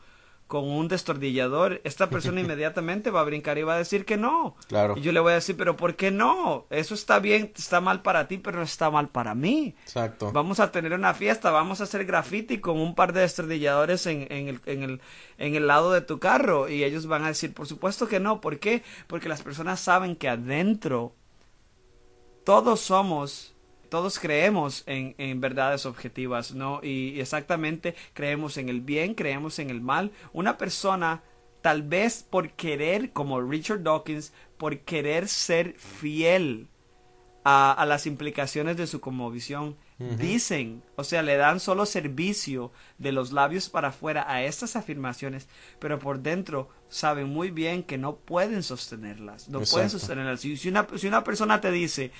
[0.47, 1.81] con un destornillador?
[1.83, 4.55] Esta persona inmediatamente va a brincar y va a decir que no.
[4.67, 4.95] Claro.
[4.97, 6.65] Y yo le voy a decir, pero ¿por qué no?
[6.69, 9.75] Eso está bien, está mal para ti, pero no está mal para mí.
[9.83, 10.31] Exacto.
[10.31, 14.27] Vamos a tener una fiesta, vamos a hacer graffiti con un par de destornilladores en,
[14.29, 15.01] en, el, en, el,
[15.37, 16.69] en el lado de tu carro.
[16.69, 18.41] Y ellos van a decir, por supuesto que no.
[18.41, 18.83] ¿Por qué?
[19.07, 21.13] Porque las personas saben que adentro
[22.43, 23.52] todos somos
[23.93, 26.79] todos creemos en, en, verdades objetivas, ¿no?
[26.81, 30.09] Y exactamente creemos en el bien, creemos en el mal.
[30.31, 31.21] Una persona,
[31.61, 36.69] tal vez por querer, como Richard Dawkins, por querer ser fiel
[37.43, 43.11] a, a las implicaciones de su conmovisión, dicen, o sea, le dan solo servicio de
[43.11, 45.47] los labios para afuera a estas afirmaciones,
[45.79, 50.41] pero por dentro saben muy bien que no pueden sostenerlas, no pueden sostenerlas.
[50.41, 52.11] Si una, si una persona te dice,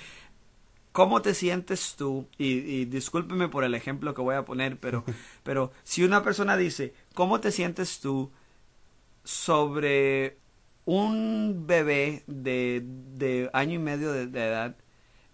[0.94, 2.28] ¿Cómo te sientes tú?
[2.38, 5.02] Y, discúlpeme por el ejemplo que voy a poner, pero,
[5.42, 8.30] pero si una persona dice, ¿cómo te sientes tú
[9.24, 10.38] sobre
[10.84, 14.76] un bebé de, de año y medio de, edad?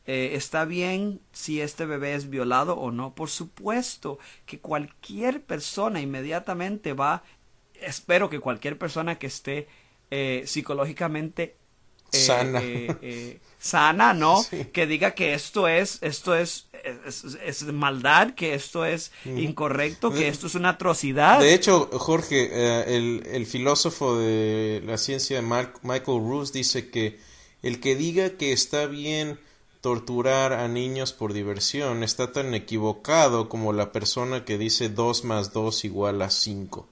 [0.06, 3.14] Eh, ¿Está bien si este bebé es violado o no?
[3.14, 7.22] Por supuesto que cualquier persona inmediatamente va,
[7.74, 9.68] espero que cualquier persona que esté
[10.10, 11.58] eh, psicológicamente
[12.12, 12.62] eh, sana.
[13.60, 14.44] Eh, eh, sana, ¿no?
[14.72, 16.66] Que diga que esto es, esto es,
[17.44, 21.40] es, maldad, que esto es incorrecto, que esto es una atrocidad.
[21.40, 27.18] De hecho, Jorge, el, el, filósofo de la ciencia Michael Roos dice que
[27.62, 29.38] el que diga que está bien
[29.80, 35.52] torturar a niños por diversión está tan equivocado como la persona que dice 2 más
[35.52, 36.86] 2 igual a 5.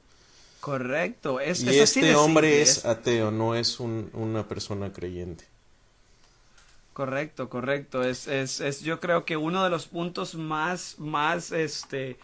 [0.60, 1.40] Correcto.
[1.40, 5.44] Es, y este hombre es ateo, no es un, una persona creyente.
[6.98, 8.02] Correcto, correcto.
[8.02, 12.18] Es, es, es, yo creo que uno de los puntos más, más, este,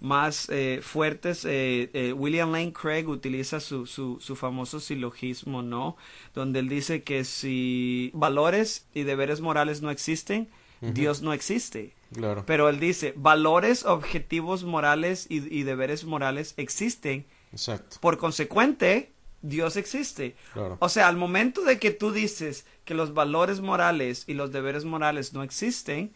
[0.00, 5.96] más eh, fuertes, eh, eh, William Lane Craig utiliza su, su, su, famoso silogismo, ¿no?
[6.34, 10.50] Donde él dice que si valores y deberes morales no existen,
[10.82, 11.94] Dios no existe.
[12.12, 12.44] Claro.
[12.46, 17.96] Pero él dice, valores, objetivos morales y, y deberes morales existen Exacto.
[18.00, 20.36] Por consecuente, Dios existe.
[20.78, 24.84] O sea, al momento de que tú dices que los valores morales y los deberes
[24.84, 26.12] morales no existen,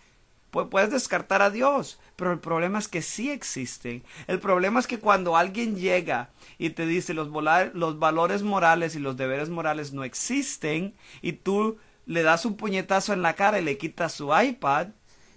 [0.50, 1.98] pues puedes descartar a Dios.
[2.16, 4.02] Pero el problema es que sí existen.
[4.26, 7.28] El problema es que cuando alguien llega y te dice los,
[7.74, 13.12] los valores morales y los deberes morales no existen y tú le das un puñetazo
[13.12, 14.88] en la cara y le quitas su iPad,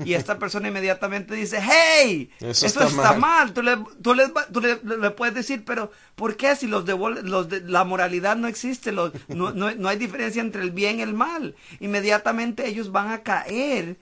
[0.03, 3.53] y esta persona inmediatamente dice, hey, eso, está, mal.
[3.53, 7.49] Tú, le, tú, le, tú le, puedes decir, pero ¿por qué si los, de, los
[7.49, 8.91] de, la moralidad no existe?
[8.91, 11.55] Los, no, no, no hay diferencia entre el bien y el mal.
[11.79, 13.97] Inmediatamente ellos van a caer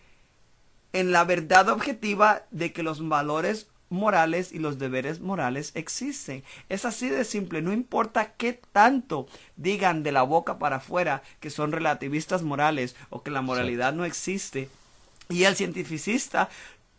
[0.94, 6.44] en la verdad objetiva de que los valores morales y los deberes morales existen.
[6.68, 11.50] Es así de simple, no importa qué tanto digan de la boca para afuera que
[11.50, 14.70] son relativistas morales o que la moralidad no existe,
[15.30, 16.50] y el cientificista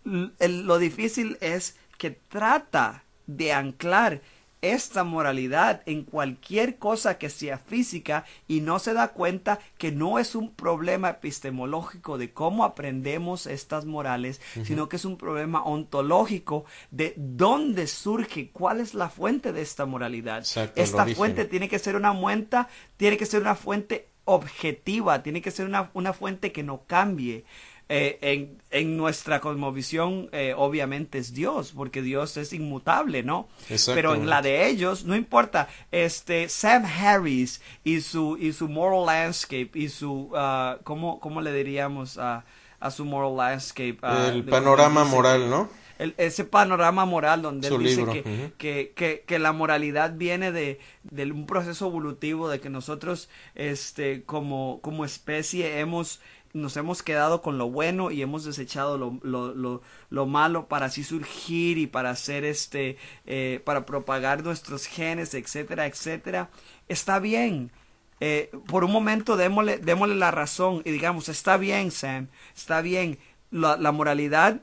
[0.05, 4.21] lo difícil es que trata de anclar
[4.65, 10.19] esta moralidad en cualquier cosa que sea física y no se da cuenta que no
[10.19, 16.65] es un problema epistemológico de cómo aprendemos estas morales, sino que es un problema ontológico
[16.91, 20.47] de dónde surge, cuál es la fuente de esta moralidad.
[20.77, 22.57] esta fuente tiene que ser una fuente,
[22.97, 27.45] tiene que ser una fuente objetiva, tiene que ser una, una fuente que no cambie.
[27.91, 33.47] Eh, en, en, nuestra cosmovisión eh, obviamente es Dios, porque Dios es inmutable, ¿no?
[33.87, 39.05] Pero en la de ellos, no importa, este Sam Harris y su, y su moral
[39.05, 42.47] landscape y su, uh, ¿cómo, ¿cómo, le diríamos a,
[42.81, 43.99] a su moral landscape?
[44.03, 45.69] Uh, El panorama moral, ¿no?
[45.99, 50.81] El, ese panorama moral donde él dice que, que, que, que, la moralidad viene de,
[51.03, 56.21] de, un proceso evolutivo de que nosotros este como, como especie hemos
[56.55, 61.03] nos hemos quedado con lo bueno y hemos desechado lo, lo, lo, malo para así
[61.03, 66.51] surgir y para hacer este, eh, para propagar nuestros genes, etcétera, etcétera,
[66.89, 67.73] está bien.
[68.21, 73.19] Eh, por un momento démosle, démosle la razón y digamos, está bien, Sam, está bien.
[73.51, 74.61] La, la moralidad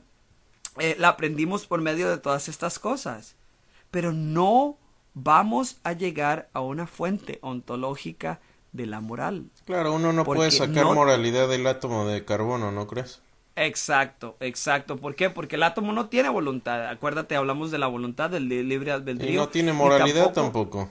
[0.78, 3.36] eh, la aprendimos por medio de todas estas cosas,
[3.90, 4.78] pero no
[5.12, 8.40] vamos a llegar a una fuente ontológica
[8.72, 9.46] de la moral.
[9.64, 13.20] Claro, uno no puede sacar moralidad del átomo de carbono, ¿no crees?
[13.54, 14.96] Exacto, exacto.
[14.96, 15.28] ¿Por qué?
[15.28, 16.88] Porque el átomo no tiene voluntad.
[16.88, 19.30] Acuérdate, hablamos de la voluntad del libre albedrío.
[19.30, 20.88] Y no tiene moralidad tampoco,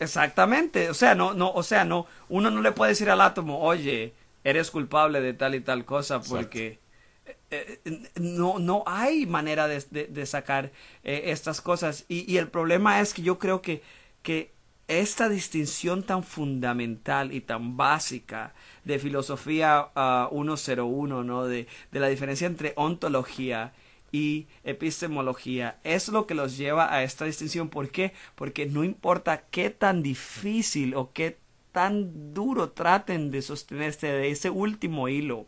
[0.00, 0.90] Exactamente.
[0.90, 4.14] O sea, no, no, o sea, no, uno no le puede decir al átomo, oye,
[4.42, 6.80] eres culpable de tal y tal cosa porque
[7.50, 10.72] eh, eh, no, no hay manera de, de, sacar
[11.04, 12.04] eh, estas cosas.
[12.08, 13.82] Y, y, el problema es que yo creo que,
[14.22, 14.50] que
[15.00, 19.88] esta distinción tan fundamental y tan básica de filosofía
[20.30, 21.44] 101, ah, ¿no?
[21.44, 23.72] De, de, la diferencia entre ontología
[24.10, 27.68] y epistemología es lo que los lleva a esta distinción.
[27.68, 28.12] ¿Por qué?
[28.34, 31.38] Porque no importa qué tan difícil o qué
[31.72, 35.46] tan duro traten de sostenerse de ese último hilo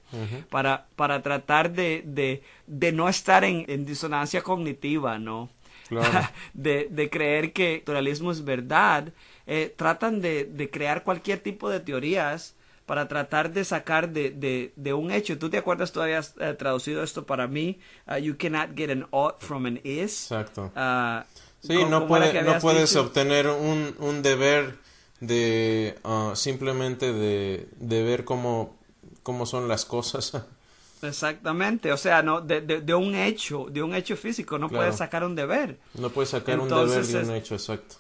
[0.49, 5.51] para, para tratar de, de, de no estar en, en disonancia cognitiva, ¿no?
[6.55, 9.13] de, de, creer que el naturalismo es verdad,
[9.47, 12.55] eh, tratan de, de, crear cualquier tipo de teorías
[12.87, 15.39] para tratar de sacar de, de, de un hecho.
[15.39, 15.93] ¿Tú te acuerdas?
[15.93, 17.79] Tú habías eh, traducido esto para mí.
[18.07, 20.31] Uh, you cannot get an ought from an is.
[20.31, 20.71] Exacto.
[20.77, 21.23] Uh,
[21.61, 24.79] sí, no, puede, no puedes obtener un, un deber
[25.21, 28.77] de uh, simplemente de, de ver cómo,
[29.23, 30.33] cómo son las cosas.
[31.03, 35.23] Exactamente, o sea, no de, de, un hecho, de un hecho físico, no puedes sacar
[35.23, 35.79] un deber.
[35.95, 37.97] No puedes sacar un deber de un hecho, exacto.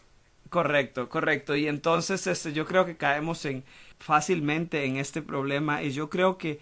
[0.54, 1.56] Correcto, correcto.
[1.56, 3.64] Y entonces este, yo creo que caemos en
[3.98, 6.60] fácilmente en este problema y yo creo que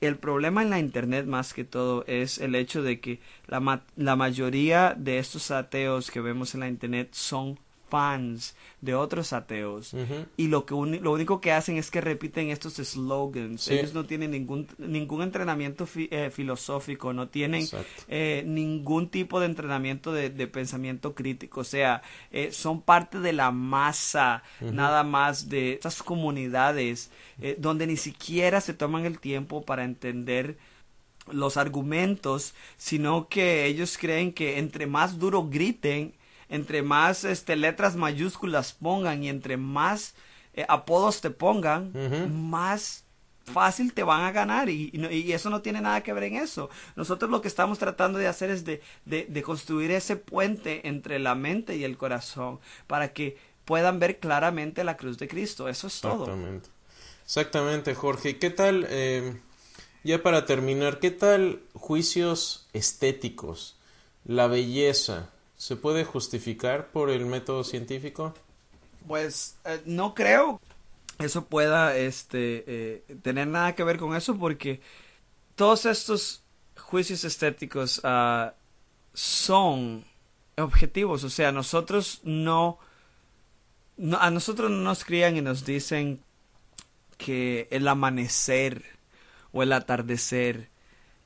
[0.00, 4.16] el problema en la internet más que todo es el hecho de que la, la
[4.16, 7.60] mayoría de estos ateos que vemos en la internet son
[7.96, 9.94] fans de otros ateos
[10.36, 13.68] y lo que lo único que hacen es que repiten estos slogans.
[13.68, 17.66] Ellos no tienen ningún ningún entrenamiento eh, filosófico no tienen
[18.08, 21.60] eh, ningún tipo de entrenamiento de, pensamiento crítico.
[21.60, 27.10] O sea eh, son parte de la masa nada más de estas comunidades
[27.58, 30.58] donde ni siquiera se toman el tiempo para entender
[31.32, 36.14] los argumentos, sino que ellos creen que entre más duro griten,
[36.48, 40.14] entre más este, letras mayúsculas pongan y entre más
[40.54, 41.92] eh, apodos te pongan,
[42.50, 43.04] más
[43.44, 46.68] fácil te van a ganar y, y, eso no tiene nada que ver en eso.
[46.96, 51.34] Nosotros lo que estamos tratando de hacer es de, de, construir ese puente entre la
[51.34, 55.68] mente y el corazón para que puedan ver claramente la cruz de Cristo.
[55.68, 56.24] Eso es todo.
[56.24, 56.68] Exactamente.
[57.24, 58.38] Exactamente, Jorge.
[58.38, 59.40] ¿Qué tal, eh,
[60.04, 63.76] ya para terminar, qué tal juicios estéticos,
[64.24, 65.30] la belleza?
[65.56, 68.34] ¿Se puede justificar por el método científico?
[69.06, 70.60] Pues eh, no creo
[71.18, 74.80] eso pueda este, eh, tener nada que ver con eso porque
[75.54, 76.42] todos estos
[76.76, 78.50] juicios estéticos uh,
[79.14, 80.04] son
[80.58, 81.24] objetivos.
[81.24, 82.78] O sea, nosotros no,
[83.96, 86.20] no, a nosotros no nos crían y nos dicen
[87.16, 88.84] que el amanecer
[89.52, 90.68] o el atardecer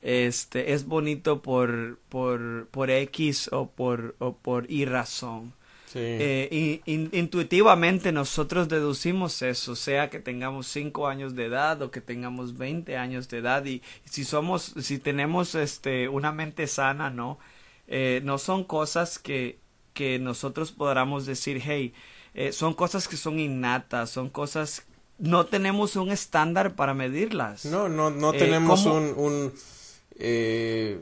[0.01, 5.53] este es bonito por por por X o por o por Y razón.
[5.93, 12.57] Eh, intuitivamente nosotros deducimos eso, sea que tengamos 5 años de edad o que tengamos
[12.57, 17.39] 20 años de edad y si somos, si tenemos este una mente sana, ¿no?
[17.87, 19.59] Eh, no son cosas que,
[19.93, 21.93] que nosotros podamos decir, hey,
[22.33, 24.85] eh, son cosas que son innatas, son cosas,
[25.17, 27.65] no tenemos un estándar para medirlas.
[27.65, 29.53] No, no, no tenemos un, un
[30.21, 31.01] eh,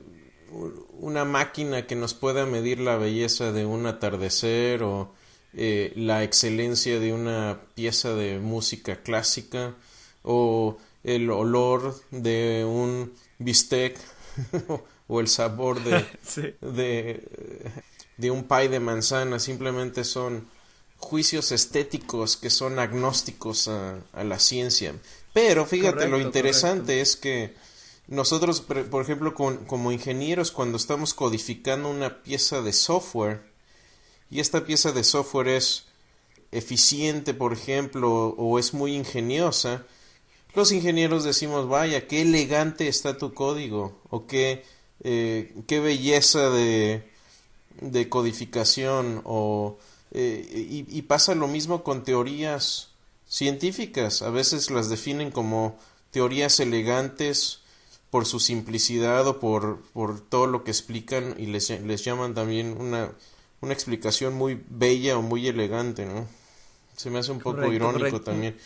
[0.99, 5.13] una máquina que nos pueda medir la belleza de un atardecer o
[5.53, 9.75] eh, la excelencia de una pieza de música clásica
[10.23, 13.97] o el olor de un bistec
[15.07, 16.05] o el sabor de,
[16.61, 17.23] de,
[18.17, 19.39] de, un pie de manzana.
[19.39, 20.47] Simplemente son
[20.97, 24.93] juicios estéticos que son agnósticos a, la ciencia.
[25.33, 27.53] Pero fíjate, lo interesante es que
[28.09, 33.43] nosotros, por ejemplo, como ingenieros, cuando estamos codificando una pieza de software,
[34.31, 35.85] y esta pieza de software es
[36.51, 39.85] eficiente, por ejemplo, o es muy ingeniosa,
[40.55, 44.65] los ingenieros decimos, vaya, qué elegante está tu código, o qué,
[45.03, 47.07] eh, qué belleza de,
[47.79, 49.77] de codificación, o,
[50.11, 52.89] eh, y, y pasa lo mismo con teorías
[53.27, 55.77] científicas, a veces las definen como
[56.09, 57.58] teorías elegantes,
[58.09, 62.75] por su simplicidad o por, por todo lo que explican y les, les llaman también
[62.79, 63.11] una,
[63.61, 66.27] una explicación muy bella o muy elegante, ¿no?
[66.95, 68.57] Se me hace un poco irónico también.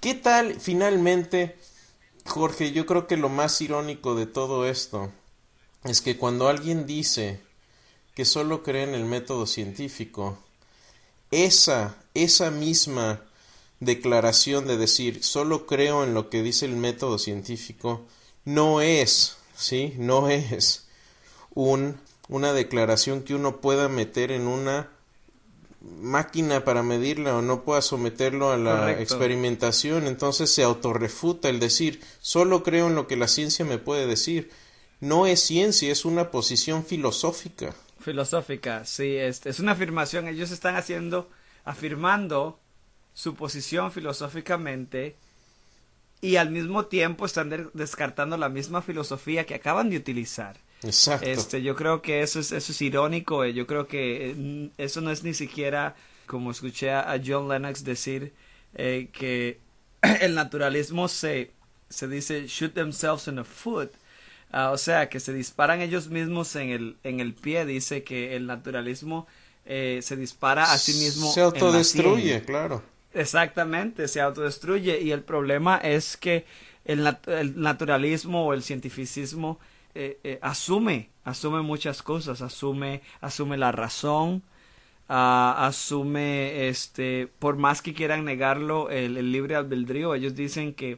[0.00, 1.58] ¿Qué tal finalmente,
[2.26, 2.72] Jorge?
[2.72, 5.12] Yo creo que lo más irónico de todo esto
[5.84, 7.40] es que cuando alguien dice
[8.14, 10.38] que solo cree en el método científico,
[11.30, 13.22] esa, esa misma
[13.80, 18.06] declaración de decir solo creo en lo que dice el método científico,
[18.44, 19.94] no es, ¿sí?
[19.98, 20.88] No es
[21.54, 24.90] un, una declaración que uno pueda meter en una
[25.80, 32.00] máquina para medirla o no pueda someterlo a la experimentación, entonces se autorrefuta el decir,
[32.20, 34.50] solo creo en lo que la ciencia me puede decir.
[35.00, 37.74] No es ciencia, es una posición filosófica.
[37.98, 40.28] Filosófica, sí, es, es una afirmación.
[40.28, 41.28] Ellos están haciendo,
[41.64, 42.60] afirmando
[43.12, 45.16] su posición filosóficamente
[46.22, 50.56] y al mismo tiempo están descartando la misma filosofía que acaban de utilizar.
[50.84, 51.28] Exacto.
[51.28, 55.00] Este, yo creo que eso es, eso es irónico, eh, yo creo que eh, eso
[55.00, 55.96] no es ni siquiera
[56.26, 58.32] como escuché a John Lennox decir
[58.74, 59.60] eh, que
[60.20, 61.50] el naturalismo se,
[61.88, 63.90] se dice shoot themselves in the foot,
[64.52, 68.36] ah, o sea, que se disparan ellos mismos en el, en el pie, dice que
[68.36, 69.26] el naturalismo
[69.64, 71.32] se dispara a sí mismo.
[71.32, 72.82] Se autodestruye, claro.
[73.14, 76.46] Exactamente, se autodestruye y el problema es que
[76.84, 77.04] el,
[77.56, 79.58] naturalismo o el cientificismo
[79.94, 84.42] eh, eh, asume, asume muchas cosas, asume, asume la razón,
[85.08, 90.92] uh, asume, este, por más que quieran negarlo, el, libre albedrío, ellos dicen que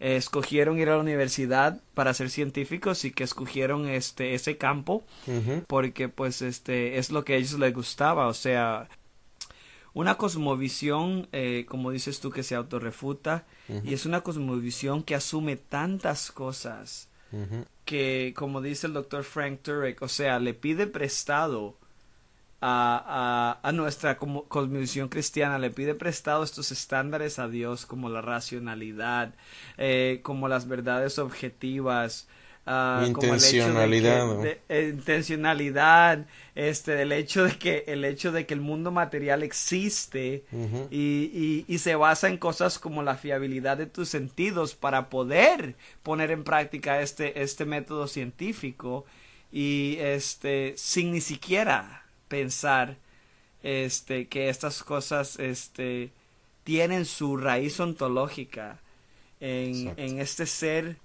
[0.00, 5.04] eh, escogieron ir a la universidad para ser científicos y que escogieron este ese campo
[5.66, 8.26] porque pues este es lo que a ellos les gustaba.
[8.28, 8.88] O sea
[9.94, 13.46] una cosmovisión, eh, como dices tú, que se autorrefuta,
[13.84, 17.08] y es una cosmovisión que asume tantas cosas
[17.84, 21.76] que, como dice el doctor Frank Turek, o sea, le pide prestado
[22.60, 28.20] a, a, a nuestra cosmovisión cristiana, le pide prestado estos estándares a Dios, como la
[28.20, 29.34] racionalidad,
[29.78, 32.28] eh, como las verdades objetivas,
[32.66, 38.90] Uh, intencionalidad eh, intencionalidad este del hecho de que el hecho de que el mundo
[38.90, 40.44] material existe
[40.90, 46.30] y, y, se basa en cosas como la fiabilidad de tus sentidos para poder poner
[46.30, 49.06] en práctica este este método científico
[49.50, 52.98] y este sin ni siquiera pensar
[53.62, 56.10] este que estas cosas este
[56.64, 58.80] tienen su raíz ontológica
[59.40, 60.98] en, en este ser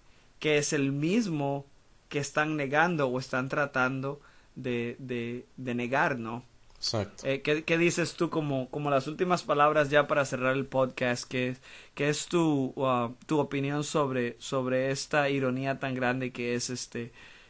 [0.45, 1.65] que es el mismo
[2.07, 4.21] que están negando o están tratando
[4.53, 6.43] de, de, de negar, ¿no?
[6.77, 7.23] Exacto.
[7.25, 11.27] Eh, ¿qué, dices tú como, como las últimas palabras ya para cerrar el podcast?
[11.27, 11.55] ¿Qué,
[11.95, 17.05] qué es tu, uh, tu opinión sobre, sobre esta ironía tan grande que es este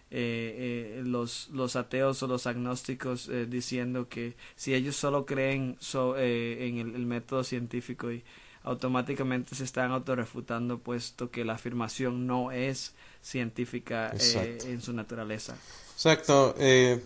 [0.10, 6.78] eh, eh, los, los ateos o los agnósticos diciendo que si ellos solo creen en
[6.78, 8.24] el, el, método científico y
[8.66, 15.56] automáticamente se están autorrefutando puesto que la afirmación no es científica eh, en su naturaleza.
[15.94, 16.56] Exacto.
[16.58, 17.02] Eh,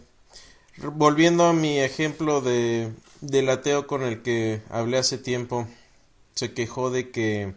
[0.77, 2.91] volviendo a mi ejemplo de,
[3.21, 5.67] del ateo con el que hablé hace tiempo,
[6.33, 7.53] se quejó de que,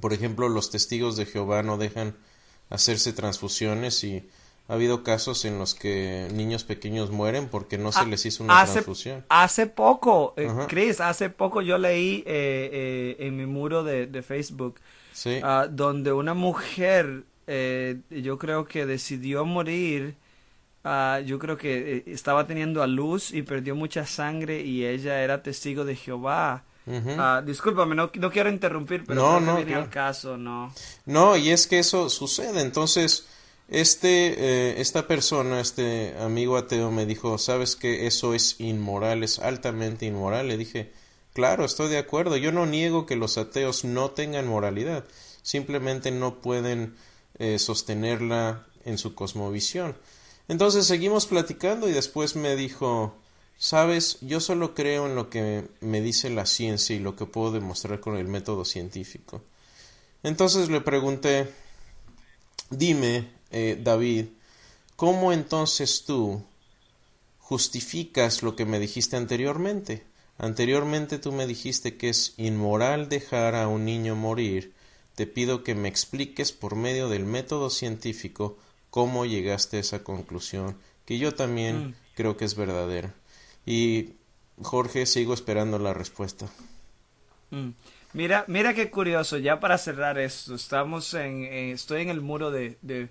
[0.00, 2.14] por ejemplo, los testigos de Jehová no dejan
[2.68, 4.28] hacerse transfusiones y
[4.66, 8.44] ha habido casos en los que niños pequeños mueren porque no se ah, les hizo
[8.44, 9.24] una transfusión.
[9.28, 14.80] Hace poco, eh, Chris, hace poco yo leí eh, eh, en mi muro de, Facebook
[15.42, 20.16] ah, donde una mujer, yo creo que decidió morir,
[20.82, 25.42] ah, yo creo que estaba teniendo a luz y perdió mucha sangre y ella era
[25.42, 26.64] testigo de Jehová.
[27.44, 30.72] discúlpame, no, no, quiero interrumpir, pero no, no, viene caso, ¿no?
[31.04, 33.28] No, y es que eso sucede, entonces
[33.68, 39.38] este, eh, esta persona, este amigo ateo me dijo, ¿sabes que eso es inmoral, es
[39.38, 40.48] altamente inmoral?
[40.48, 40.92] Le dije,
[41.32, 45.04] claro, estoy de acuerdo, yo no niego que los ateos no tengan moralidad,
[45.42, 46.94] simplemente no pueden
[47.38, 49.96] eh, sostenerla en su cosmovisión.
[50.48, 53.16] Entonces seguimos platicando y después me dijo,
[53.56, 57.50] sabes, yo solo creo en lo que me dice la ciencia y lo que puedo
[57.50, 59.42] demostrar con el método científico.
[60.22, 61.50] Entonces le pregunté,
[62.70, 64.26] dime, eh, David,
[64.96, 66.42] ¿cómo entonces tú
[67.38, 70.04] justificas lo que me dijiste anteriormente?
[70.38, 74.72] Anteriormente tú me dijiste que es inmoral dejar a un niño morir.
[75.14, 78.58] Te pido que me expliques por medio del método científico
[78.90, 81.94] cómo llegaste a esa conclusión, que yo también mm.
[82.14, 83.14] creo que es verdadera.
[83.64, 84.10] Y
[84.62, 86.48] Jorge, sigo esperando la respuesta.
[87.50, 87.70] Mm.
[88.12, 92.78] Mira, mira qué curioso, ya para cerrar esto, estamos en, estoy en el muro de,
[92.80, 93.08] de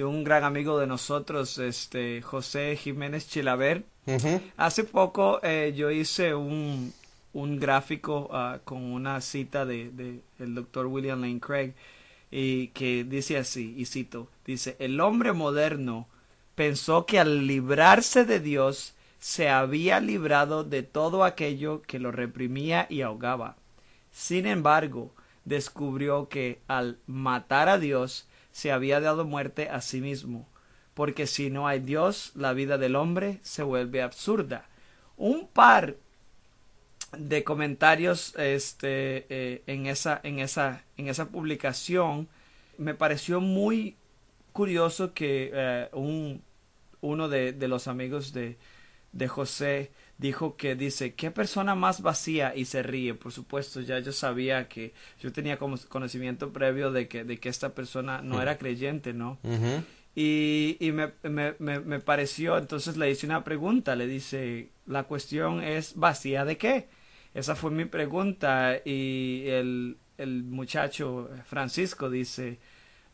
[0.00, 3.84] un gran amigo de nosotros, este José Jiménez Chilaver.
[4.56, 6.92] Hace poco eh, yo hice un,
[7.32, 11.74] un gráfico ah, con una cita de, de, el doctor William Lane Craig
[12.30, 16.08] y que dice así, y cito, dice, el hombre moderno
[16.54, 22.86] pensó que al librarse de Dios se había librado de todo aquello que lo reprimía
[22.88, 23.56] y ahogaba.
[24.10, 25.14] Sin embargo,
[25.44, 30.48] descubrió que al matar a Dios se había dado muerte a sí mismo,
[30.94, 34.68] porque si no hay Dios, la vida del hombre se vuelve absurda.
[35.16, 35.96] Un par
[37.16, 42.28] de comentarios este, eh, en, esa, en, esa, en esa publicación
[42.78, 43.96] me pareció muy
[44.52, 46.42] curioso que eh, un,
[47.00, 48.56] uno de, de, los amigos de,
[49.12, 49.90] de José
[50.22, 52.54] dijo que dice, ¿qué persona más vacía?
[52.56, 53.14] Y se ríe.
[53.14, 57.48] Por supuesto, ya yo sabía que yo tenía como conocimiento previo de que, de que
[57.48, 59.38] esta persona no era creyente, ¿no?
[60.14, 65.62] Y, y me, me, me, pareció, entonces le hice una pregunta, le dice, la cuestión
[65.62, 66.88] es vacía de qué?
[67.34, 72.58] Esa fue mi pregunta y el, el muchacho Francisco dice,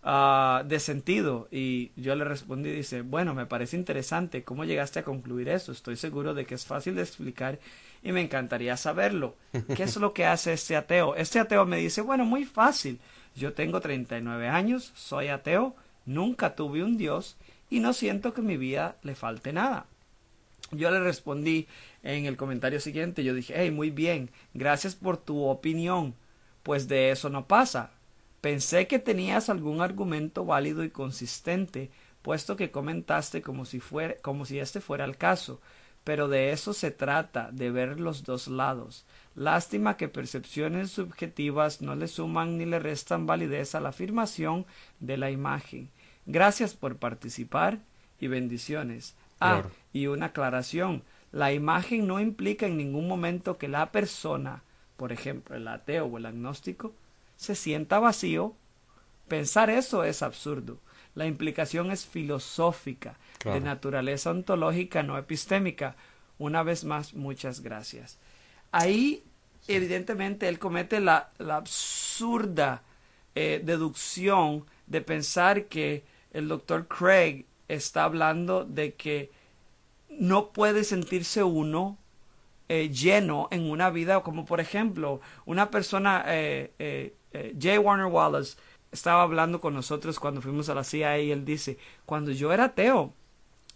[0.03, 1.49] Ah, de sentido.
[1.51, 5.73] Y yo le respondí, dice, bueno, me parece interesante cómo llegaste a concluir eso.
[5.73, 7.59] Estoy seguro de que es fácil de explicar
[8.03, 9.37] y me encantaría saberlo.
[9.75, 11.17] ¿Qué es lo que hace este ateo?
[11.17, 13.01] Este ateo me dice, bueno, muy fácil.
[13.35, 15.75] Yo tengo 39 años, soy ateo,
[16.07, 17.37] nunca tuve un Dios
[17.71, 19.87] y no siento que mi vida le falte nada.
[20.71, 21.67] Yo le respondí
[22.03, 26.15] en el comentario siguiente, yo dije, hey, muy bien, gracias por tu opinión,
[26.63, 27.91] pues de eso no pasa.
[28.41, 31.91] Pensé que tenías algún argumento válido y consistente,
[32.23, 35.61] puesto que comentaste como si fuera, como si este fuera el caso.
[36.05, 39.05] Pero de eso se trata, de ver los dos lados.
[39.35, 44.65] Lástima que percepciones subjetivas no le suman ni le restan validez a la afirmación
[45.01, 45.91] de la imagen.
[46.25, 47.81] Gracias por participar
[48.21, 49.17] y bendiciones.
[49.41, 51.03] Ah, y una aclaración.
[51.31, 54.63] La imagen no implica en ningún momento que la persona,
[54.97, 56.95] por ejemplo, el ateo o el agnóstico,
[57.39, 58.55] se sienta vacío,
[59.29, 60.79] pensar eso es absurdo.
[61.15, 65.97] La implicación es filosófica, de naturaleza ontológica, no epistémica.
[66.39, 68.19] Una vez más, muchas gracias.
[68.73, 69.25] Ahí,
[69.69, 72.83] evidentemente, él comete la, absurda
[73.35, 79.31] eh, deducción de pensar que el doctor Craig está hablando de que
[80.09, 81.99] no puede sentirse uno
[82.71, 87.79] eh, lleno en una vida como por ejemplo una persona eh, eh, J.
[87.79, 88.57] Warner Wallace
[88.93, 92.65] estaba hablando con nosotros cuando fuimos a la CIA y él dice, cuando yo era
[92.65, 93.13] ateo,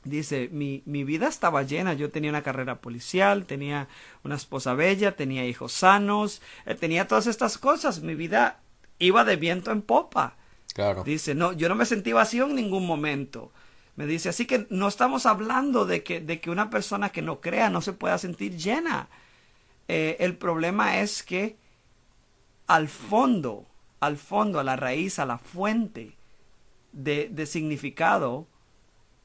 [0.05, 3.88] dice, mi, mi vida estaba llena, yo tenía una carrera policial, tenía
[4.24, 8.61] una esposa bella, tenía hijos sanos, eh, tenía todas estas cosas, mi vida
[8.98, 10.36] iba de viento en popa.
[10.74, 11.05] Claro.
[11.05, 13.53] Dice, no, yo no me sentí vacío en ningún momento.
[13.94, 17.40] Me dice, así que no estamos hablando de que, de que una persona que no
[17.40, 19.09] crea no se pueda sentir llena.
[19.88, 21.57] Eh, el problema es que
[22.72, 23.66] al fondo,
[24.00, 26.14] al fondo, a la raíz, a la fuente
[26.92, 28.46] de, de significado,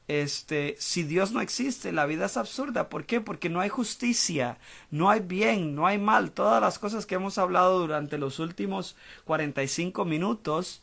[0.06, 2.90] este, si Dios no existe, la vida es absurda.
[2.90, 3.22] ¿Por qué?
[3.22, 4.58] Porque no hay justicia,
[4.90, 6.32] no hay bien, no hay mal.
[6.32, 10.82] Todas las cosas que hemos hablado durante los últimos 45 minutos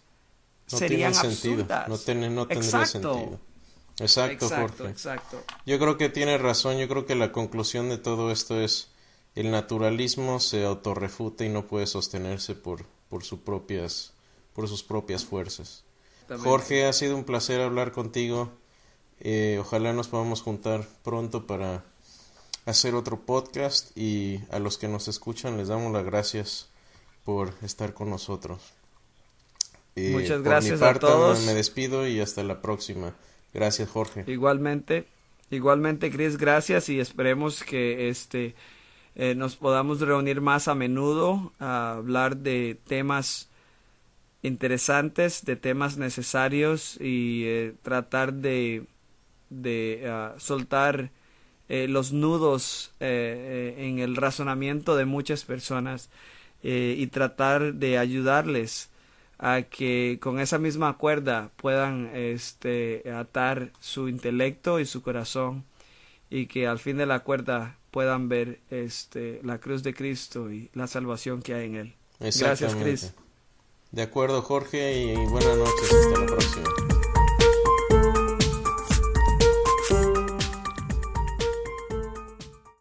[0.72, 1.88] no serían absurdas.
[1.88, 3.13] No, tiene, no tendría exacto.
[3.13, 3.39] sentido.
[3.99, 4.89] Exacto, exacto, Jorge.
[4.91, 5.43] Exacto.
[5.68, 6.80] Yo creo que tiene razón.
[6.80, 8.89] Yo creo que la conclusión de todo esto es
[9.36, 14.14] el naturalismo se autorrefuta y no puede sostenerse por, por, sus propias,
[14.54, 15.84] por sus propias fuerzas.
[16.44, 18.50] Jorge, ha sido un placer hablar contigo.
[19.20, 21.84] Eh, ojalá nos podamos juntar pronto para
[22.66, 26.70] hacer otro podcast y a los que nos escuchan les damos las gracias
[27.24, 28.74] por estar con nosotros.
[29.96, 31.46] Eh, Muchas por gracias mi parte, a todos.
[31.46, 33.14] Me despido y hasta la próxima.
[33.54, 34.24] Gracias, Jorge.
[34.28, 35.08] Igualmente,
[35.50, 38.56] igualmente, Chris, gracias y esperemos que este
[39.16, 43.49] eh, nos podamos reunir más a menudo a hablar de temas
[44.41, 48.86] interesantes, de temas necesarios y eh, tratar de,
[49.49, 51.11] de ah, soltar
[51.70, 56.09] eh, los nudos en el razonamiento de muchas personas
[56.61, 58.89] y tratar de ayudarles
[59.38, 65.63] a que con esa misma cuerda puedan este, atar su intelecto y su corazón
[66.30, 70.70] y que al fin de la cuerda puedan ver este, la cruz de Cristo y
[70.74, 71.96] la salvación que hay en él.
[72.20, 72.76] Gracias.
[72.76, 73.14] Chris.
[73.91, 75.93] De acuerdo, Jorge, y buenas noches.
[75.93, 77.05] Hasta la próxima.